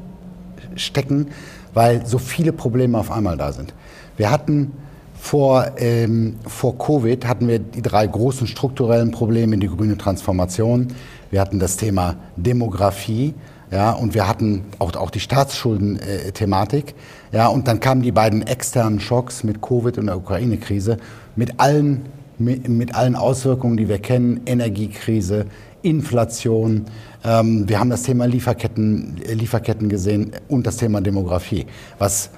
stecken, 0.76 1.28
weil 1.76 2.04
so 2.04 2.18
viele 2.18 2.52
Probleme 2.52 2.98
auf 2.98 3.12
einmal 3.12 3.38
da 3.38 3.52
sind. 3.52 3.76
Wir 4.16 4.32
hatten 4.32 4.72
vor, 5.20 5.68
ähm, 5.78 6.38
vor 6.48 6.80
Covid 6.80 7.28
hatten 7.28 7.48
wir 7.48 7.60
die 7.60 7.84
drei 7.84 8.08
großen 8.08 8.48
strukturellen 8.48 9.12
Probleme, 9.12 9.56
die 9.58 9.68
grüne 9.68 9.98
Transformation. 9.98 10.88
Wir 11.30 11.40
hatten 11.40 11.60
das 11.60 11.78
Thema 11.78 12.16
Demografie. 12.36 13.36
Ja, 13.70 13.92
und 13.92 14.14
wir 14.14 14.28
hatten 14.28 14.64
auch, 14.80 14.96
auch 14.96 15.10
die 15.12 15.20
Staatsschulden-Thematik. 15.20 16.96
Ja, 17.34 17.48
und 17.48 17.68
dann 17.68 17.82
kamen 17.82 18.02
die 18.02 18.14
beiden 18.14 18.48
externen 18.48 19.00
Schocks 19.00 19.44
mit 19.44 19.62
Covid 19.62 19.98
und 19.98 20.08
der 20.08 20.18
Ukraine-Krise 20.18 20.98
mit 21.36 21.60
allen, 21.60 22.06
mit, 22.40 22.68
mit, 22.68 22.96
allen 22.96 23.16
Auswirkungen, 23.16 23.78
die 23.78 23.90
wir 23.90 24.00
kennen. 24.00 24.42
Energiekrise, 24.46 25.46
Inflation. 25.82 26.86
Ähm, 27.24 27.68
wir 27.68 27.80
haben 27.80 27.90
das 27.90 28.04
Thema 28.04 28.26
Lieferketten, 28.26 29.18
Lieferketten 29.18 29.90
gesehen 29.90 30.32
und 30.48 30.68
das 30.68 30.78
Thema 30.78 31.02
Demografie, 31.02 31.66
was 31.98 32.30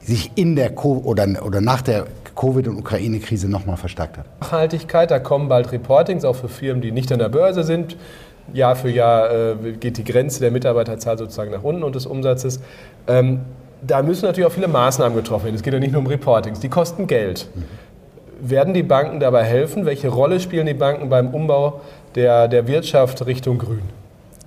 sich 0.00 0.32
in 0.36 0.56
der 0.56 0.70
Co 0.70 1.02
oder, 1.04 1.26
oder 1.44 1.60
nach 1.60 1.82
der 1.82 2.06
Covid- 2.34 2.68
und 2.68 2.78
Ukraine-Krise 2.78 3.48
nochmal 3.48 3.76
verstärkt 3.76 4.18
hat. 4.18 4.26
Nachhaltigkeit, 4.40 5.10
da 5.10 5.18
kommen 5.18 5.48
bald 5.48 5.72
Reportings, 5.72 6.24
auch 6.24 6.36
für 6.36 6.48
Firmen, 6.48 6.80
die 6.80 6.92
nicht 6.92 7.10
an 7.12 7.18
der 7.18 7.28
Börse 7.28 7.64
sind. 7.64 7.96
Jahr 8.52 8.76
für 8.76 8.88
Jahr 8.88 9.30
äh, 9.30 9.72
geht 9.78 9.98
die 9.98 10.04
Grenze 10.04 10.40
der 10.40 10.50
Mitarbeiterzahl 10.50 11.18
sozusagen 11.18 11.50
nach 11.50 11.62
unten 11.62 11.82
und 11.82 11.94
des 11.94 12.06
Umsatzes. 12.06 12.60
Ähm, 13.06 13.40
da 13.86 14.02
müssen 14.02 14.24
natürlich 14.24 14.46
auch 14.46 14.52
viele 14.52 14.68
Maßnahmen 14.68 15.16
getroffen 15.16 15.44
werden. 15.44 15.56
Es 15.56 15.62
geht 15.62 15.72
ja 15.72 15.78
nicht 15.78 15.92
nur 15.92 16.00
um 16.00 16.06
Reportings, 16.06 16.60
die 16.60 16.68
kosten 16.68 17.06
Geld. 17.06 17.48
Mhm. 17.54 17.64
Werden 18.40 18.74
die 18.74 18.82
Banken 18.82 19.20
dabei 19.20 19.44
helfen? 19.44 19.84
Welche 19.84 20.08
Rolle 20.08 20.38
spielen 20.40 20.66
die 20.66 20.74
Banken 20.74 21.08
beim 21.08 21.28
Umbau 21.28 21.80
der, 22.14 22.48
der 22.48 22.68
Wirtschaft 22.68 23.26
Richtung 23.26 23.58
Grün? 23.58 23.82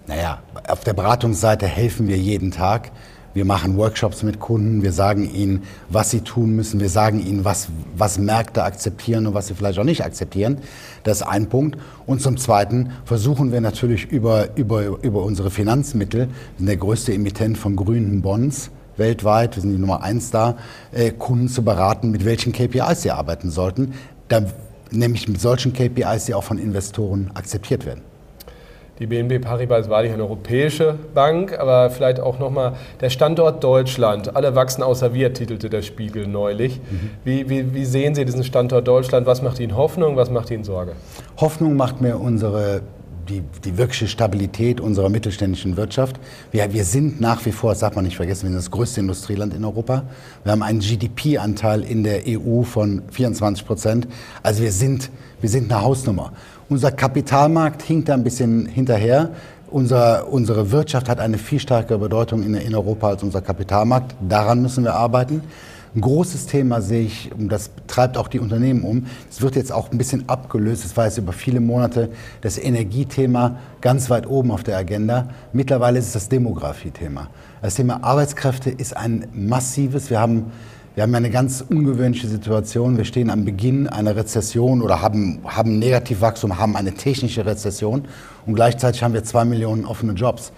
Naja, 0.08 0.40
auf 0.68 0.82
der 0.82 0.94
Beratungsseite 0.94 1.68
helfen 1.68 2.08
wir 2.08 2.18
jeden 2.18 2.52
Tag. 2.52 2.92
Wir 3.34 3.46
machen 3.46 3.78
Workshops 3.78 4.24
mit 4.24 4.42
Kunden, 4.42 4.84
wir 4.84 4.92
sagen 4.92 5.34
ihnen, 5.34 5.64
was 5.88 6.12
sie 6.12 6.20
tun 6.20 6.54
müssen, 6.54 6.82
wir 6.82 6.90
sagen 6.90 7.26
ihnen, 7.26 7.46
was, 7.46 7.70
was 7.96 8.18
Märkte 8.18 8.64
akzeptieren 8.64 9.26
und 9.26 9.34
was 9.34 9.48
sie 9.48 9.54
vielleicht 9.54 9.80
auch 9.80 9.86
nicht 9.86 10.04
akzeptieren. 10.04 10.58
Das 11.04 11.22
ist 11.22 11.28
ein 11.28 11.48
Punkt. 11.48 11.78
Und 12.06 12.22
zum 12.22 12.36
Zweiten 12.36 12.92
versuchen 13.06 13.54
wir 13.54 13.62
natürlich 13.62 14.12
über, 14.12 14.50
über, 14.56 15.02
über 15.02 15.24
unsere 15.24 15.50
Finanzmittel, 15.50 16.28
wir 16.28 16.58
sind 16.58 16.68
der 16.68 16.78
größte 16.78 17.14
Emittent 17.14 17.58
von 17.58 17.78
grünen 17.78 18.22
Bonds, 18.22 18.70
weltweit, 19.02 19.58
wir 19.58 19.62
sind 19.62 19.74
die 19.74 19.80
Nummer 19.80 20.02
eins 20.02 20.32
da, 20.32 20.56
äh, 20.94 21.12
Kunden 21.12 21.50
zu 21.50 21.64
beraten, 21.64 22.12
mit 22.12 22.24
welchen 22.24 22.54
KPIs 22.54 23.02
sie 23.02 23.12
arbeiten 23.12 23.52
sollten, 23.52 23.94
da, 24.30 24.44
nämlich 24.92 25.28
mit 25.28 25.42
solchen 25.42 25.74
KPIs, 25.74 26.26
die 26.26 26.34
auch 26.34 26.44
von 26.44 26.58
Investoren 26.58 27.32
akzeptiert 27.34 27.86
werden. 27.86 28.04
Die 29.00 29.08
BNB 29.08 29.42
Paribas 29.42 29.90
war 29.90 30.04
nicht 30.04 30.14
eine 30.14 30.22
europäische 30.22 30.94
Bank, 31.16 31.58
aber 31.58 31.90
vielleicht 31.90 32.20
auch 32.20 32.38
nochmal 32.38 32.74
der 33.02 33.10
Standort 33.10 33.64
Deutschland. 33.64 34.36
Alle 34.36 34.54
wachsen 34.54 34.84
außer 34.84 35.12
wir, 35.12 35.34
titelte 35.34 35.72
der 35.72 35.82
Spiegel 35.82 36.28
neulich. 36.28 36.80
Mhm. 36.80 37.10
Wie, 37.24 37.50
wie, 37.50 37.74
wie, 37.74 37.86
sehen 37.86 38.14
Sie 38.14 38.26
diesen 38.26 38.44
Standort 38.44 38.88
Deutschland? 38.88 39.26
Was 39.26 39.42
macht 39.42 39.60
Ihnen 39.60 39.76
Hoffnung, 39.76 40.18
was 40.18 40.30
macht 40.30 40.52
Ihnen 40.52 40.64
Sorge? 40.64 40.92
Hoffnung 41.38 41.76
macht 41.76 42.00
mir 42.00 42.20
unsere 42.20 42.82
die, 43.28 43.44
die 43.64 43.78
wirkliche 43.78 44.08
Stabilität 44.08 44.80
unserer 44.80 45.10
mittelständischen 45.10 45.78
Wirtschaft. 45.78 46.20
Wir, 46.52 46.72
wir 46.74 46.86
sind 46.86 47.22
nach 47.22 47.46
wie 47.46 47.52
vor, 47.52 47.72
das 47.72 47.80
darf 47.80 47.96
man 47.96 48.06
nicht 48.06 48.16
vergessen, 48.16 48.44
wir 48.44 48.50
sind 48.50 48.58
das 48.58 48.72
größte 48.72 49.00
Industrieland 49.00 49.54
in 49.54 49.64
Europa. 49.64 50.04
Wir 50.44 50.52
haben 50.52 50.64
einen 50.64 50.80
GDP-Anteil 50.80 51.84
in 51.84 52.04
der 52.04 52.24
EU 52.28 52.64
von 52.64 53.04
24 53.12 53.66
Prozent. 53.66 54.08
Also 54.44 54.62
wir 54.64 54.72
sind, 54.72 55.10
wir 55.40 55.50
sind 55.50 55.72
eine 55.72 55.82
Hausnummer. 55.82 56.34
Unser 56.70 56.92
Kapitalmarkt 56.92 57.82
hinkt 57.82 58.10
da 58.10 58.14
ein 58.14 58.24
bisschen 58.24 58.66
hinterher. 58.66 59.32
Unser, 59.70 60.28
unsere 60.32 60.72
Wirtschaft 60.72 61.08
hat 61.08 61.20
eine 61.20 61.38
viel 61.38 61.60
stärkere 61.60 61.98
Bedeutung 61.98 62.44
in, 62.44 62.56
in 62.56 62.76
Europa 62.76 63.10
als 63.10 63.24
unser 63.24 63.42
Kapitalmarkt. 63.42 64.16
Daran 64.28 64.62
müssen 64.62 64.84
wir 64.84 64.94
arbeiten. 64.94 65.42
Ein 65.94 66.02
großes 66.02 66.46
Thema 66.46 66.82
sehe 66.82 67.04
ich, 67.04 67.32
und 67.38 67.50
das 67.50 67.72
treibt 67.88 68.18
auch 68.18 68.30
die 68.30 68.40
Unternehmen 68.40 68.84
um, 68.84 69.08
es 69.30 69.42
wird 69.42 69.58
jetzt 69.58 69.74
auch 69.74 69.92
ein 69.92 69.98
bisschen 69.98 70.30
abgelöst, 70.30 70.86
es 70.86 70.96
war 70.96 71.06
jetzt 71.06 71.18
über 71.18 71.34
viele 71.34 71.60
Monate 71.60 72.10
das 72.40 72.58
Energiethema 72.58 73.58
ganz 73.82 74.10
weit 74.10 74.26
oben 74.26 74.52
auf 74.52 74.64
der 74.64 74.78
Agenda. 74.78 75.28
Mittlerweile 75.52 76.00
ist 76.00 76.08
es 76.08 76.14
das 76.14 76.30
Demografiethema. 76.30 77.28
Das 77.62 77.76
Thema 77.76 78.04
Arbeitskräfte 78.04 78.70
ist 78.70 78.96
ein 78.96 79.28
massives. 79.34 80.10
Wir 80.10 80.20
haben 80.22 80.52
wir 80.94 81.04
haben 81.04 81.16
eine 81.16 81.30
ganz 81.30 81.64
ungewöhnliche 81.68 82.28
Situation. 82.28 82.98
Wir 82.98 83.06
stehen 83.06 83.30
am 83.30 83.46
Beginn 83.46 83.88
einer 83.88 84.18
Rezession 84.18 84.82
oder 84.82 85.02
haben, 85.02 85.40
haben 85.46 85.80
Negativwachstum, 85.80 86.58
haben 86.58 86.76
eine 86.76 86.94
technische 86.94 87.46
Rezession 87.46 88.04
und 88.46 88.56
gleichzeitig 88.56 89.02
haben 89.02 89.14
wir 89.14 89.24
zwei 89.24 89.46
Millionen 89.46 89.86
offene 89.86 90.12
Jobs. 90.12 90.52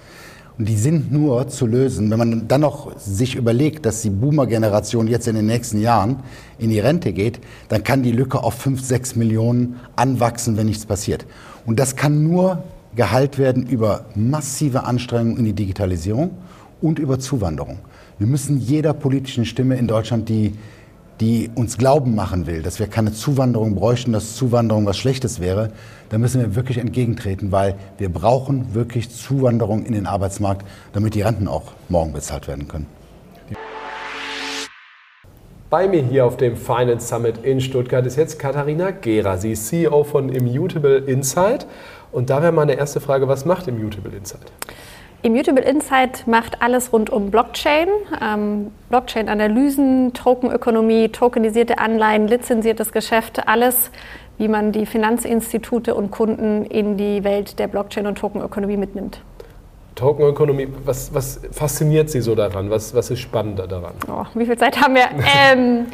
Und 0.58 0.70
die 0.70 0.76
sind 0.76 1.12
nur 1.12 1.48
zu 1.48 1.66
lösen, 1.66 2.12
wenn 2.12 2.20
man 2.20 2.48
dann 2.48 2.62
noch 2.62 2.98
sich 3.00 3.36
überlegt, 3.36 3.88
dass 3.88 4.04
die 4.04 4.12
Boomer-Generation 4.12 5.08
jetzt 5.08 5.28
in 5.28 5.36
den 5.36 5.48
nächsten 5.48 5.82
Jahren 5.82 6.18
in 6.60 6.70
die 6.70 6.80
Rente 6.80 7.12
geht, 7.12 7.40
dann 7.70 7.84
kann 7.84 8.04
die 8.04 8.12
Lücke 8.12 8.44
auf 8.44 8.54
fünf, 8.54 8.82
sechs 8.82 9.16
Millionen 9.16 9.78
anwachsen, 9.96 10.56
wenn 10.56 10.68
nichts 10.68 10.86
passiert. 10.86 11.26
Und 11.66 11.80
das 11.80 11.96
kann 11.96 12.24
nur 12.24 12.64
geheilt 12.96 13.40
werden 13.40 13.66
über 13.66 14.06
massive 14.14 14.84
Anstrengungen 14.84 15.38
in 15.38 15.46
die 15.46 15.54
Digitalisierung 15.54 16.32
und 16.82 17.00
über 17.00 17.18
Zuwanderung. 17.18 17.80
Wir 18.20 18.28
müssen 18.28 18.60
jeder 18.60 18.94
politischen 18.94 19.46
Stimme 19.46 19.78
in 19.78 19.88
Deutschland 19.88 20.30
die, 20.30 20.54
die 21.24 21.50
uns 21.56 21.78
glauben 21.78 22.16
machen 22.16 22.48
will, 22.48 22.64
dass 22.64 22.80
wir 22.80 22.88
keine 22.88 23.14
Zuwanderung 23.14 23.76
bräuchten, 23.76 24.12
dass 24.12 24.36
Zuwanderung 24.36 24.86
was 24.86 24.98
Schlechtes 24.98 25.40
wäre, 25.40 25.72
dann 26.10 26.20
müssen 26.20 26.42
wir 26.42 26.54
wirklich 26.56 26.80
entgegentreten, 26.80 27.50
weil 27.54 27.76
wir 27.98 28.12
brauchen 28.12 28.74
wirklich 28.74 29.10
Zuwanderung 29.10 29.86
in 29.86 29.94
den 29.94 30.06
Arbeitsmarkt, 30.06 30.68
damit 30.92 31.16
die 31.16 31.22
Renten 31.22 31.48
auch 31.48 31.72
morgen 31.88 32.12
bezahlt 32.12 32.50
werden 32.50 32.68
können. 32.68 32.88
Bei 35.70 35.88
mir 35.88 36.04
hier 36.04 36.26
auf 36.26 36.36
dem 36.36 36.58
Finance 36.58 37.08
Summit 37.08 37.38
in 37.42 37.62
Stuttgart 37.62 38.06
ist 38.06 38.18
jetzt 38.18 38.38
Katharina 38.38 38.92
Gera. 38.92 39.38
Sie 39.38 39.54
ist 39.54 39.68
CEO 39.68 40.04
von 40.04 40.28
Immutable 40.28 40.98
Insight. 40.98 41.66
Und 42.12 42.30
da 42.30 42.42
wäre 42.42 42.52
meine 42.52 42.74
erste 42.74 43.00
Frage, 43.00 43.30
was 43.30 43.46
macht 43.46 43.70
Immutable 43.70 44.12
Insight? 44.12 44.52
Immutable 45.24 45.64
Insight 45.64 46.28
macht 46.28 46.62
alles 46.62 46.92
rund 46.92 47.10
um 47.10 47.32
Blockchain, 47.32 47.88
ähm, 48.22 48.72
Blockchain-Analysen, 48.90 50.12
Tokenökonomie, 50.12 51.10
tokenisierte 51.10 51.78
Anleihen, 51.78 52.28
lizenziertes 52.28 52.92
Geschäft, 52.92 53.48
alles, 53.48 53.90
wie 54.38 54.50
man 54.50 54.74
die 54.74 54.86
Finanzinstitute 54.86 55.96
und 55.96 56.12
Kunden 56.12 56.66
in 56.66 56.98
die 56.98 57.24
Welt 57.24 57.58
der 57.58 57.70
Blockchain- 57.70 58.06
und 58.06 58.18
Tokenökonomie 58.18 58.76
mitnimmt. 58.76 59.22
Tokenökonomie, 59.96 60.68
was, 60.84 61.14
was 61.14 61.40
fasziniert 61.52 62.10
Sie 62.10 62.20
so 62.20 62.36
daran? 62.36 62.70
Was, 62.70 62.94
was 62.94 63.10
ist 63.10 63.22
spannender 63.22 63.66
daran? 63.66 63.94
Oh, 64.10 64.26
wie 64.34 64.46
viel 64.46 64.58
Zeit 64.58 64.82
haben 64.82 64.96
wir? 64.96 65.06
ähm, 65.54 65.86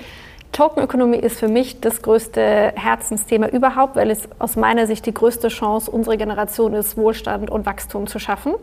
Tokenökonomie 0.53 1.17
ist 1.17 1.37
für 1.37 1.49
mich 1.49 1.79
das 1.81 2.01
größte 2.01 2.73
Herzensthema 2.75 3.47
überhaupt, 3.49 3.95
weil 3.95 4.09
es 4.09 4.27
aus 4.39 4.55
meiner 4.55 4.87
Sicht 4.87 5.05
die 5.05 5.13
größte 5.13 5.49
Chance 5.49 5.91
unserer 5.91 6.17
Generation 6.17 6.73
ist, 6.73 6.97
Wohlstand 6.97 7.51
und 7.51 7.67
Wachstum 7.67 8.07
zu 8.07 8.17
schaffen. 8.17 8.55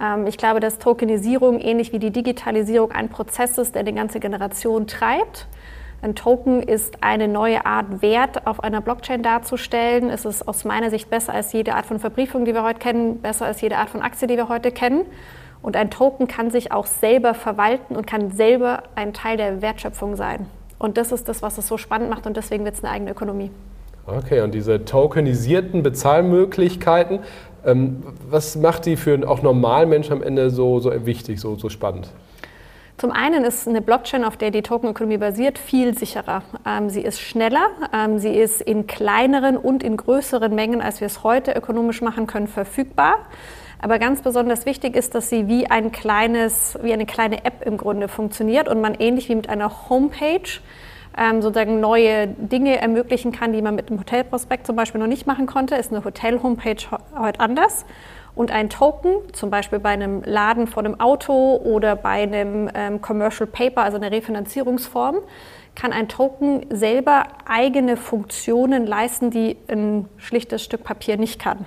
Ähm, 0.00 0.26
ich 0.26 0.36
glaube, 0.36 0.60
dass 0.60 0.78
Tokenisierung 0.78 1.60
ähnlich 1.60 1.92
wie 1.92 1.98
die 1.98 2.10
Digitalisierung 2.10 2.92
ein 2.92 3.08
Prozess 3.08 3.58
ist, 3.58 3.74
der 3.74 3.82
die 3.82 3.92
ganze 3.94 4.20
Generation 4.20 4.86
treibt. 4.86 5.46
Ein 6.02 6.14
Token 6.14 6.62
ist 6.62 7.02
eine 7.02 7.28
neue 7.28 7.64
Art 7.64 8.02
Wert 8.02 8.46
auf 8.46 8.62
einer 8.62 8.82
Blockchain 8.82 9.22
darzustellen. 9.22 10.10
Es 10.10 10.26
ist 10.26 10.46
aus 10.46 10.64
meiner 10.64 10.90
Sicht 10.90 11.08
besser 11.08 11.32
als 11.32 11.52
jede 11.54 11.74
Art 11.74 11.86
von 11.86 11.98
Verbriefung, 11.98 12.44
die 12.44 12.52
wir 12.52 12.62
heute 12.62 12.78
kennen, 12.78 13.22
besser 13.22 13.46
als 13.46 13.62
jede 13.62 13.78
Art 13.78 13.88
von 13.88 14.02
Aktie, 14.02 14.28
die 14.28 14.36
wir 14.36 14.50
heute 14.50 14.70
kennen. 14.70 15.06
Und 15.62 15.76
ein 15.76 15.90
Token 15.90 16.28
kann 16.28 16.50
sich 16.50 16.72
auch 16.72 16.84
selber 16.84 17.32
verwalten 17.32 17.96
und 17.96 18.06
kann 18.06 18.30
selber 18.32 18.82
ein 18.96 19.14
Teil 19.14 19.38
der 19.38 19.62
Wertschöpfung 19.62 20.14
sein. 20.14 20.46
Und 20.78 20.98
das 20.98 21.10
ist 21.10 21.26
das, 21.26 21.40
was 21.40 21.56
es 21.56 21.66
so 21.66 21.78
spannend 21.78 22.10
macht 22.10 22.26
und 22.26 22.36
deswegen 22.36 22.66
wird 22.66 22.74
es 22.74 22.84
eine 22.84 22.92
eigene 22.92 23.12
Ökonomie. 23.12 23.50
Okay, 24.06 24.42
und 24.42 24.52
diese 24.52 24.84
tokenisierten 24.84 25.82
Bezahlmöglichkeiten, 25.82 27.20
was 28.30 28.56
macht 28.56 28.86
die 28.86 28.96
für 28.96 29.28
auch 29.28 29.42
Normalmenschen 29.42 30.12
am 30.12 30.22
Ende 30.22 30.50
so, 30.50 30.80
so 30.80 30.90
wichtig, 31.06 31.40
so, 31.40 31.56
so 31.56 31.68
spannend? 31.68 32.10
Zum 32.96 33.10
einen 33.10 33.44
ist 33.44 33.66
eine 33.66 33.82
Blockchain, 33.82 34.24
auf 34.24 34.36
der 34.36 34.52
die 34.52 34.62
Tokenökonomie 34.62 35.18
basiert, 35.18 35.58
viel 35.58 35.98
sicherer. 35.98 36.42
Ähm, 36.64 36.90
sie 36.90 37.00
ist 37.00 37.20
schneller, 37.20 37.66
ähm, 37.92 38.18
sie 38.20 38.34
ist 38.34 38.60
in 38.60 38.86
kleineren 38.86 39.56
und 39.56 39.82
in 39.82 39.96
größeren 39.96 40.54
Mengen, 40.54 40.80
als 40.80 41.00
wir 41.00 41.06
es 41.06 41.24
heute 41.24 41.52
ökonomisch 41.52 42.02
machen 42.02 42.28
können, 42.28 42.46
verfügbar. 42.46 43.16
Aber 43.80 43.98
ganz 43.98 44.22
besonders 44.22 44.64
wichtig 44.64 44.94
ist, 44.94 45.14
dass 45.14 45.28
sie 45.28 45.48
wie 45.48 45.66
ein 45.66 45.90
kleines, 45.90 46.78
wie 46.82 46.92
eine 46.92 47.04
kleine 47.04 47.44
App 47.44 47.66
im 47.66 47.76
Grunde 47.76 48.06
funktioniert 48.06 48.68
und 48.68 48.80
man 48.80 48.94
ähnlich 48.94 49.28
wie 49.28 49.34
mit 49.34 49.48
einer 49.48 49.88
Homepage 49.90 50.48
ähm, 51.16 51.42
sozusagen 51.42 51.80
neue 51.80 52.26
Dinge 52.26 52.80
ermöglichen 52.80 53.32
kann, 53.32 53.52
die 53.52 53.62
man 53.62 53.74
mit 53.74 53.90
einem 53.90 54.00
Hotelprospekt 54.00 54.66
zum 54.66 54.76
Beispiel 54.76 55.00
noch 55.00 55.06
nicht 55.06 55.26
machen 55.26 55.46
konnte. 55.46 55.76
Ist 55.76 55.92
eine 55.92 56.04
Hotel-Homepage 56.04 56.76
heute 57.16 57.40
anders. 57.40 57.84
Und 58.34 58.50
ein 58.50 58.68
Token, 58.68 59.32
zum 59.32 59.50
Beispiel 59.50 59.78
bei 59.78 59.90
einem 59.90 60.22
Laden 60.24 60.66
vor 60.66 60.84
einem 60.84 60.98
Auto 60.98 61.56
oder 61.56 61.94
bei 61.94 62.22
einem 62.22 62.68
ähm, 62.74 63.00
Commercial 63.00 63.46
Paper, 63.46 63.82
also 63.82 63.96
einer 63.96 64.10
Refinanzierungsform, 64.10 65.18
kann 65.76 65.92
ein 65.92 66.08
Token 66.08 66.66
selber 66.70 67.26
eigene 67.46 67.96
Funktionen 67.96 68.86
leisten, 68.86 69.30
die 69.30 69.56
ein 69.68 70.08
schlichtes 70.18 70.64
Stück 70.64 70.82
Papier 70.84 71.16
nicht 71.16 71.40
kann. 71.40 71.66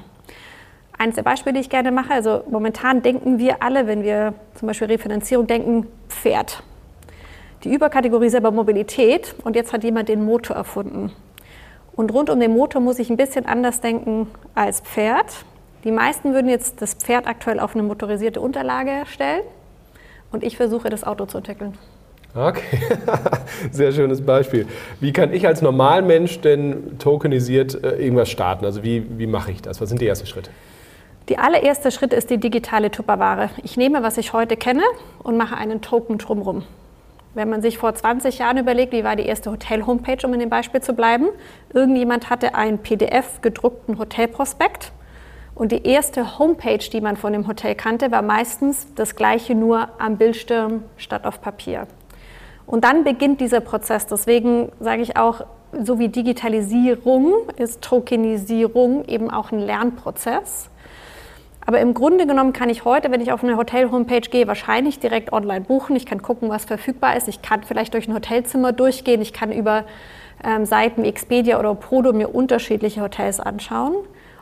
Eines 0.98 1.16
der 1.16 1.24
Beispiele, 1.24 1.54
die 1.54 1.60
ich 1.62 1.70
gerne 1.70 1.92
mache, 1.92 2.14
also 2.14 2.44
momentan 2.50 3.02
denken 3.02 3.38
wir 3.38 3.62
alle, 3.62 3.88
wenn 3.88 4.04
wir 4.04 4.34
zum 4.56 4.68
Beispiel 4.68 4.88
Refinanzierung 4.88 5.48
denken, 5.48 5.88
Pferd. 6.10 6.64
Die 7.64 7.74
Überkategorie 7.74 8.28
ist 8.28 8.36
aber 8.36 8.52
Mobilität 8.52 9.34
und 9.44 9.56
jetzt 9.56 9.74
hat 9.74 9.84
jemand 9.84 10.10
den 10.10 10.24
Motor 10.24 10.56
erfunden. 10.56 11.12
Und 11.96 12.14
rund 12.14 12.30
um 12.30 12.40
den 12.40 12.54
Motor 12.54 12.82
muss 12.82 13.00
ich 13.00 13.10
ein 13.10 13.18
bisschen 13.18 13.48
anders 13.48 13.82
denken 13.82 14.28
als 14.54 14.82
Pferd. 14.82 15.26
Die 15.84 15.92
meisten 15.92 16.34
würden 16.34 16.48
jetzt 16.48 16.82
das 16.82 16.94
Pferd 16.94 17.26
aktuell 17.26 17.60
auf 17.60 17.74
eine 17.74 17.82
motorisierte 17.82 18.40
Unterlage 18.40 19.06
stellen 19.08 19.42
und 20.32 20.44
ich 20.44 20.58
versuche 20.58 20.90
das 20.90 21.04
Auto 21.04 21.26
zu 21.26 21.40
entwickeln. 21.40 21.78
Okay, 22.36 22.80
sehr 23.72 23.92
schönes 23.92 24.24
Beispiel. 24.24 24.68
Wie 25.00 25.12
kann 25.12 25.34
ich 25.34 25.48
als 25.48 25.64
Normalmensch 25.64 26.40
denn 26.42 27.00
tokenisiert 27.00 27.84
äh, 27.84 27.96
irgendwas 27.96 28.30
starten? 28.30 28.66
Also 28.66 28.84
wie, 28.84 29.04
wie 29.18 29.26
mache 29.26 29.52
ich 29.52 29.64
das? 29.64 29.82
Was 29.82 29.90
sind 29.90 30.02
die 30.02 30.08
ersten 30.08 30.28
Schritte? 30.28 30.52
Die 31.30 31.40
allererste 31.40 31.90
Schritt 31.90 32.14
ist 32.14 32.30
die 32.30 32.38
digitale 32.38 32.92
Tupperware. 32.92 33.50
Ich 33.64 33.76
nehme, 33.76 34.04
was 34.04 34.18
ich 34.18 34.34
heute 34.34 34.56
kenne 34.56 34.84
und 35.24 35.36
mache 35.36 35.58
einen 35.58 35.82
Token 35.82 36.20
drumherum. 36.20 36.64
Wenn 37.38 37.52
man 37.52 37.62
sich 37.62 37.78
vor 37.78 37.94
20 37.94 38.40
Jahren 38.40 38.58
überlegt, 38.58 38.94
wie 38.94 39.04
war 39.04 39.16
die 39.16 39.28
erste 39.28 39.52
Hotel-Homepage, 39.52 40.26
um 40.26 40.34
in 40.34 40.40
dem 40.40 40.50
Beispiel 40.50 40.82
zu 40.82 40.94
bleiben, 40.94 41.28
irgendjemand 41.72 42.32
hatte 42.32 42.56
einen 42.56 42.80
PDF 42.80 43.42
gedruckten 43.42 44.00
Hotelprospekt 44.00 44.92
und 45.54 45.72
die 45.72 45.86
erste 45.86 46.40
Homepage, 46.40 46.80
die 46.80 47.00
man 47.00 47.16
von 47.16 47.34
dem 47.34 47.48
Hotel 47.48 47.76
kannte, 47.76 48.10
war 48.10 48.24
meistens 48.24 48.88
das 48.96 49.16
gleiche 49.16 49.54
nur 49.54 49.88
am 50.00 50.18
Bildschirm 50.18 50.86
statt 50.98 51.26
auf 51.26 51.40
Papier. 51.40 51.86
Und 52.66 52.84
dann 52.84 53.04
beginnt 53.04 53.40
dieser 53.40 53.60
Prozess. 53.60 54.08
Deswegen 54.08 54.72
sage 54.80 55.04
ich 55.04 55.16
auch, 55.16 55.46
so 55.84 56.00
wie 56.00 56.10
Digitalisierung 56.10 57.50
ist 57.56 57.84
Tokenisierung 57.84 59.06
eben 59.06 59.30
auch 59.30 59.52
ein 59.52 59.60
Lernprozess. 59.60 60.72
Aber 61.68 61.82
im 61.82 61.94
Grunde 61.94 62.26
genommen 62.26 62.54
kann 62.54 62.70
ich 62.70 62.86
heute, 62.86 63.12
wenn 63.12 63.20
ich 63.20 63.34
auf 63.34 63.44
eine 63.44 63.58
Hotel-Homepage 63.58 64.22
gehe, 64.22 64.48
wahrscheinlich 64.48 65.00
direkt 65.00 65.34
online 65.34 65.66
buchen. 65.66 65.98
Ich 65.98 66.06
kann 66.06 66.22
gucken, 66.22 66.48
was 66.48 66.64
verfügbar 66.64 67.18
ist. 67.18 67.28
Ich 67.28 67.42
kann 67.42 67.64
vielleicht 67.64 67.94
durch 67.94 68.08
ein 68.08 68.14
Hotelzimmer 68.14 68.72
durchgehen. 68.72 69.22
Ich 69.22 69.34
kann 69.34 69.52
über 69.52 69.84
ähm, 70.46 70.66
Seiten 70.66 71.04
wie 71.04 71.10
Expedia 71.10 71.60
oder 71.60 71.76
Prodo 71.76 72.14
mir 72.14 72.34
unterschiedliche 72.34 73.02
Hotels 73.02 73.42
anschauen. 73.42 73.96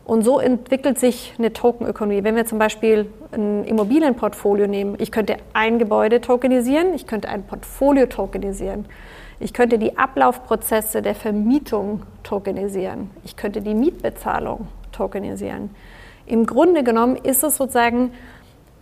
Und 0.04 0.22
so 0.22 0.38
entwickelt 0.38 1.00
sich 1.00 1.34
eine 1.40 1.52
Tokenökonomie. 1.52 2.24
Wenn 2.24 2.36
wir 2.36 2.46
zum 2.46 2.60
Beispiel 2.60 3.08
ein 3.32 3.64
Immobilienportfolio 3.64 4.68
nehmen, 4.68 4.96
ich 5.00 5.12
könnte 5.12 5.38
ein 5.54 5.80
Gebäude 5.80 6.22
tokenisieren, 6.22 6.94
ich 6.94 7.08
könnte 7.08 7.30
ein 7.30 7.42
Portfolio 7.42 8.06
tokenisieren, 8.06 8.86
ich 9.40 9.52
könnte 9.52 9.80
die 9.80 9.98
Ablaufprozesse 9.98 11.02
der 11.02 11.16
Vermietung 11.16 12.04
tokenisieren, 12.22 13.10
ich 13.24 13.36
könnte 13.36 13.62
die 13.62 13.74
Mietbezahlung 13.74 14.68
tokenisieren. 14.92 15.72
Im 16.26 16.46
Grunde 16.46 16.84
genommen 16.84 17.16
ist 17.18 17.44
es 17.44 17.58
sozusagen 17.58 18.12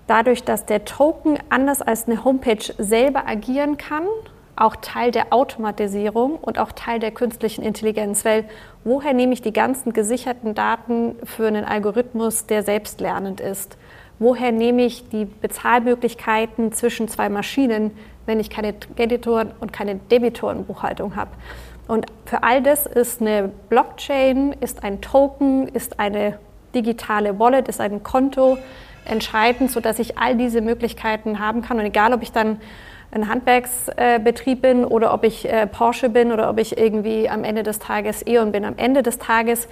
dadurch, 0.07 0.43
dass 0.43 0.65
der 0.65 0.85
Token 0.85 1.37
anders 1.49 1.81
als 1.81 2.07
eine 2.07 2.23
Homepage 2.23 2.73
selber 2.77 3.27
agieren 3.27 3.77
kann, 3.77 4.05
auch 4.55 4.75
Teil 4.77 5.11
der 5.11 5.33
Automatisierung 5.33 6.35
und 6.35 6.59
auch 6.59 6.71
Teil 6.71 6.99
der 6.99 7.11
künstlichen 7.11 7.63
Intelligenz. 7.63 8.23
Weil 8.23 8.45
woher 8.83 9.13
nehme 9.13 9.33
ich 9.33 9.41
die 9.41 9.53
ganzen 9.53 9.93
gesicherten 9.93 10.53
Daten 10.53 11.15
für 11.23 11.47
einen 11.47 11.65
Algorithmus, 11.65 12.45
der 12.45 12.63
selbstlernend 12.63 13.41
ist? 13.41 13.77
Woher 14.19 14.51
nehme 14.51 14.83
ich 14.83 15.09
die 15.09 15.25
Bezahlmöglichkeiten 15.25 16.71
zwischen 16.71 17.07
zwei 17.07 17.29
Maschinen, 17.29 17.91
wenn 18.25 18.39
ich 18.39 18.49
keine 18.49 18.73
Kreditoren- 18.73 19.51
und 19.59 19.73
keine 19.73 19.95
Debitorenbuchhaltung 19.95 21.15
habe? 21.15 21.31
Und 21.87 22.05
für 22.25 22.43
all 22.43 22.61
das 22.61 22.85
ist 22.85 23.19
eine 23.19 23.49
Blockchain, 23.69 24.53
ist 24.61 24.83
ein 24.83 25.01
Token, 25.01 25.67
ist 25.67 25.99
eine 25.99 26.37
digitale 26.75 27.39
Wallet, 27.39 27.67
ist 27.67 27.79
ein 27.79 28.03
Konto 28.03 28.57
entscheidend, 29.05 29.71
sodass 29.71 29.99
ich 29.99 30.17
all 30.17 30.35
diese 30.35 30.61
Möglichkeiten 30.61 31.39
haben 31.39 31.61
kann. 31.61 31.79
Und 31.79 31.85
egal, 31.85 32.13
ob 32.13 32.21
ich 32.21 32.31
dann 32.31 32.59
ein 33.11 33.29
Handwerksbetrieb 33.29 34.61
bin 34.61 34.85
oder 34.85 35.13
ob 35.13 35.23
ich 35.23 35.47
äh, 35.47 35.67
Porsche 35.67 36.09
bin 36.09 36.31
oder 36.31 36.49
ob 36.49 36.57
ich 36.57 36.77
irgendwie 36.77 37.29
am 37.29 37.43
Ende 37.43 37.63
des 37.63 37.79
Tages 37.79 38.25
E.ON 38.25 38.51
bin. 38.51 38.65
Am 38.65 38.77
Ende 38.77 39.03
des 39.03 39.19
Tages 39.19 39.67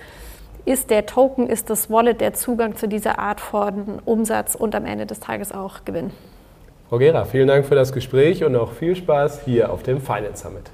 ist 0.65 0.91
der 0.91 1.07
Token, 1.07 1.47
ist 1.47 1.69
das 1.69 1.89
Wallet 1.89 2.21
der 2.21 2.33
Zugang 2.33 2.75
zu 2.75 2.87
dieser 2.87 3.17
Art 3.17 3.41
von 3.41 3.99
Umsatz 4.05 4.53
und 4.53 4.75
am 4.75 4.85
Ende 4.85 5.07
des 5.07 5.19
Tages 5.19 5.51
auch 5.51 5.85
Gewinn. 5.85 6.11
Frau 6.89 6.99
Gera, 6.99 7.25
vielen 7.25 7.47
Dank 7.47 7.65
für 7.65 7.75
das 7.75 7.93
Gespräch 7.93 8.43
und 8.43 8.55
auch 8.55 8.73
viel 8.73 8.95
Spaß 8.95 9.43
hier 9.45 9.71
auf 9.71 9.81
dem 9.81 10.01
Finance 10.01 10.43
Summit. 10.43 10.69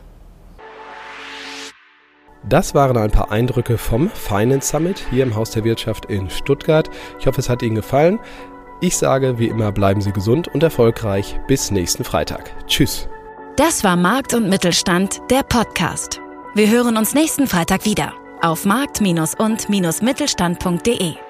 Das 2.49 2.73
waren 2.73 2.97
ein 2.97 3.11
paar 3.11 3.31
Eindrücke 3.31 3.77
vom 3.77 4.09
Finance 4.09 4.69
Summit 4.69 5.05
hier 5.09 5.23
im 5.23 5.35
Haus 5.35 5.51
der 5.51 5.63
Wirtschaft 5.63 6.05
in 6.05 6.29
Stuttgart. 6.29 6.89
Ich 7.19 7.27
hoffe, 7.27 7.41
es 7.41 7.49
hat 7.49 7.61
Ihnen 7.61 7.75
gefallen. 7.75 8.19
Ich 8.79 8.95
sage 8.95 9.39
wie 9.39 9.47
immer, 9.47 9.71
bleiben 9.71 10.01
Sie 10.01 10.11
gesund 10.11 10.47
und 10.47 10.61
erfolgreich. 10.63 11.39
Bis 11.47 11.71
nächsten 11.71 12.03
Freitag. 12.03 12.51
Tschüss. 12.67 13.09
Das 13.55 13.83
war 13.83 13.95
Markt 13.95 14.35
und 14.35 14.49
Mittelstand, 14.49 15.19
der 15.31 15.41
Podcast. 15.43 16.21
Wir 16.53 16.69
hören 16.69 16.95
uns 16.95 17.13
nächsten 17.13 17.47
Freitag 17.47 17.85
wieder 17.85 18.13
auf 18.41 18.65
markt- 18.65 19.01
und-mittelstand.de. 19.01 21.26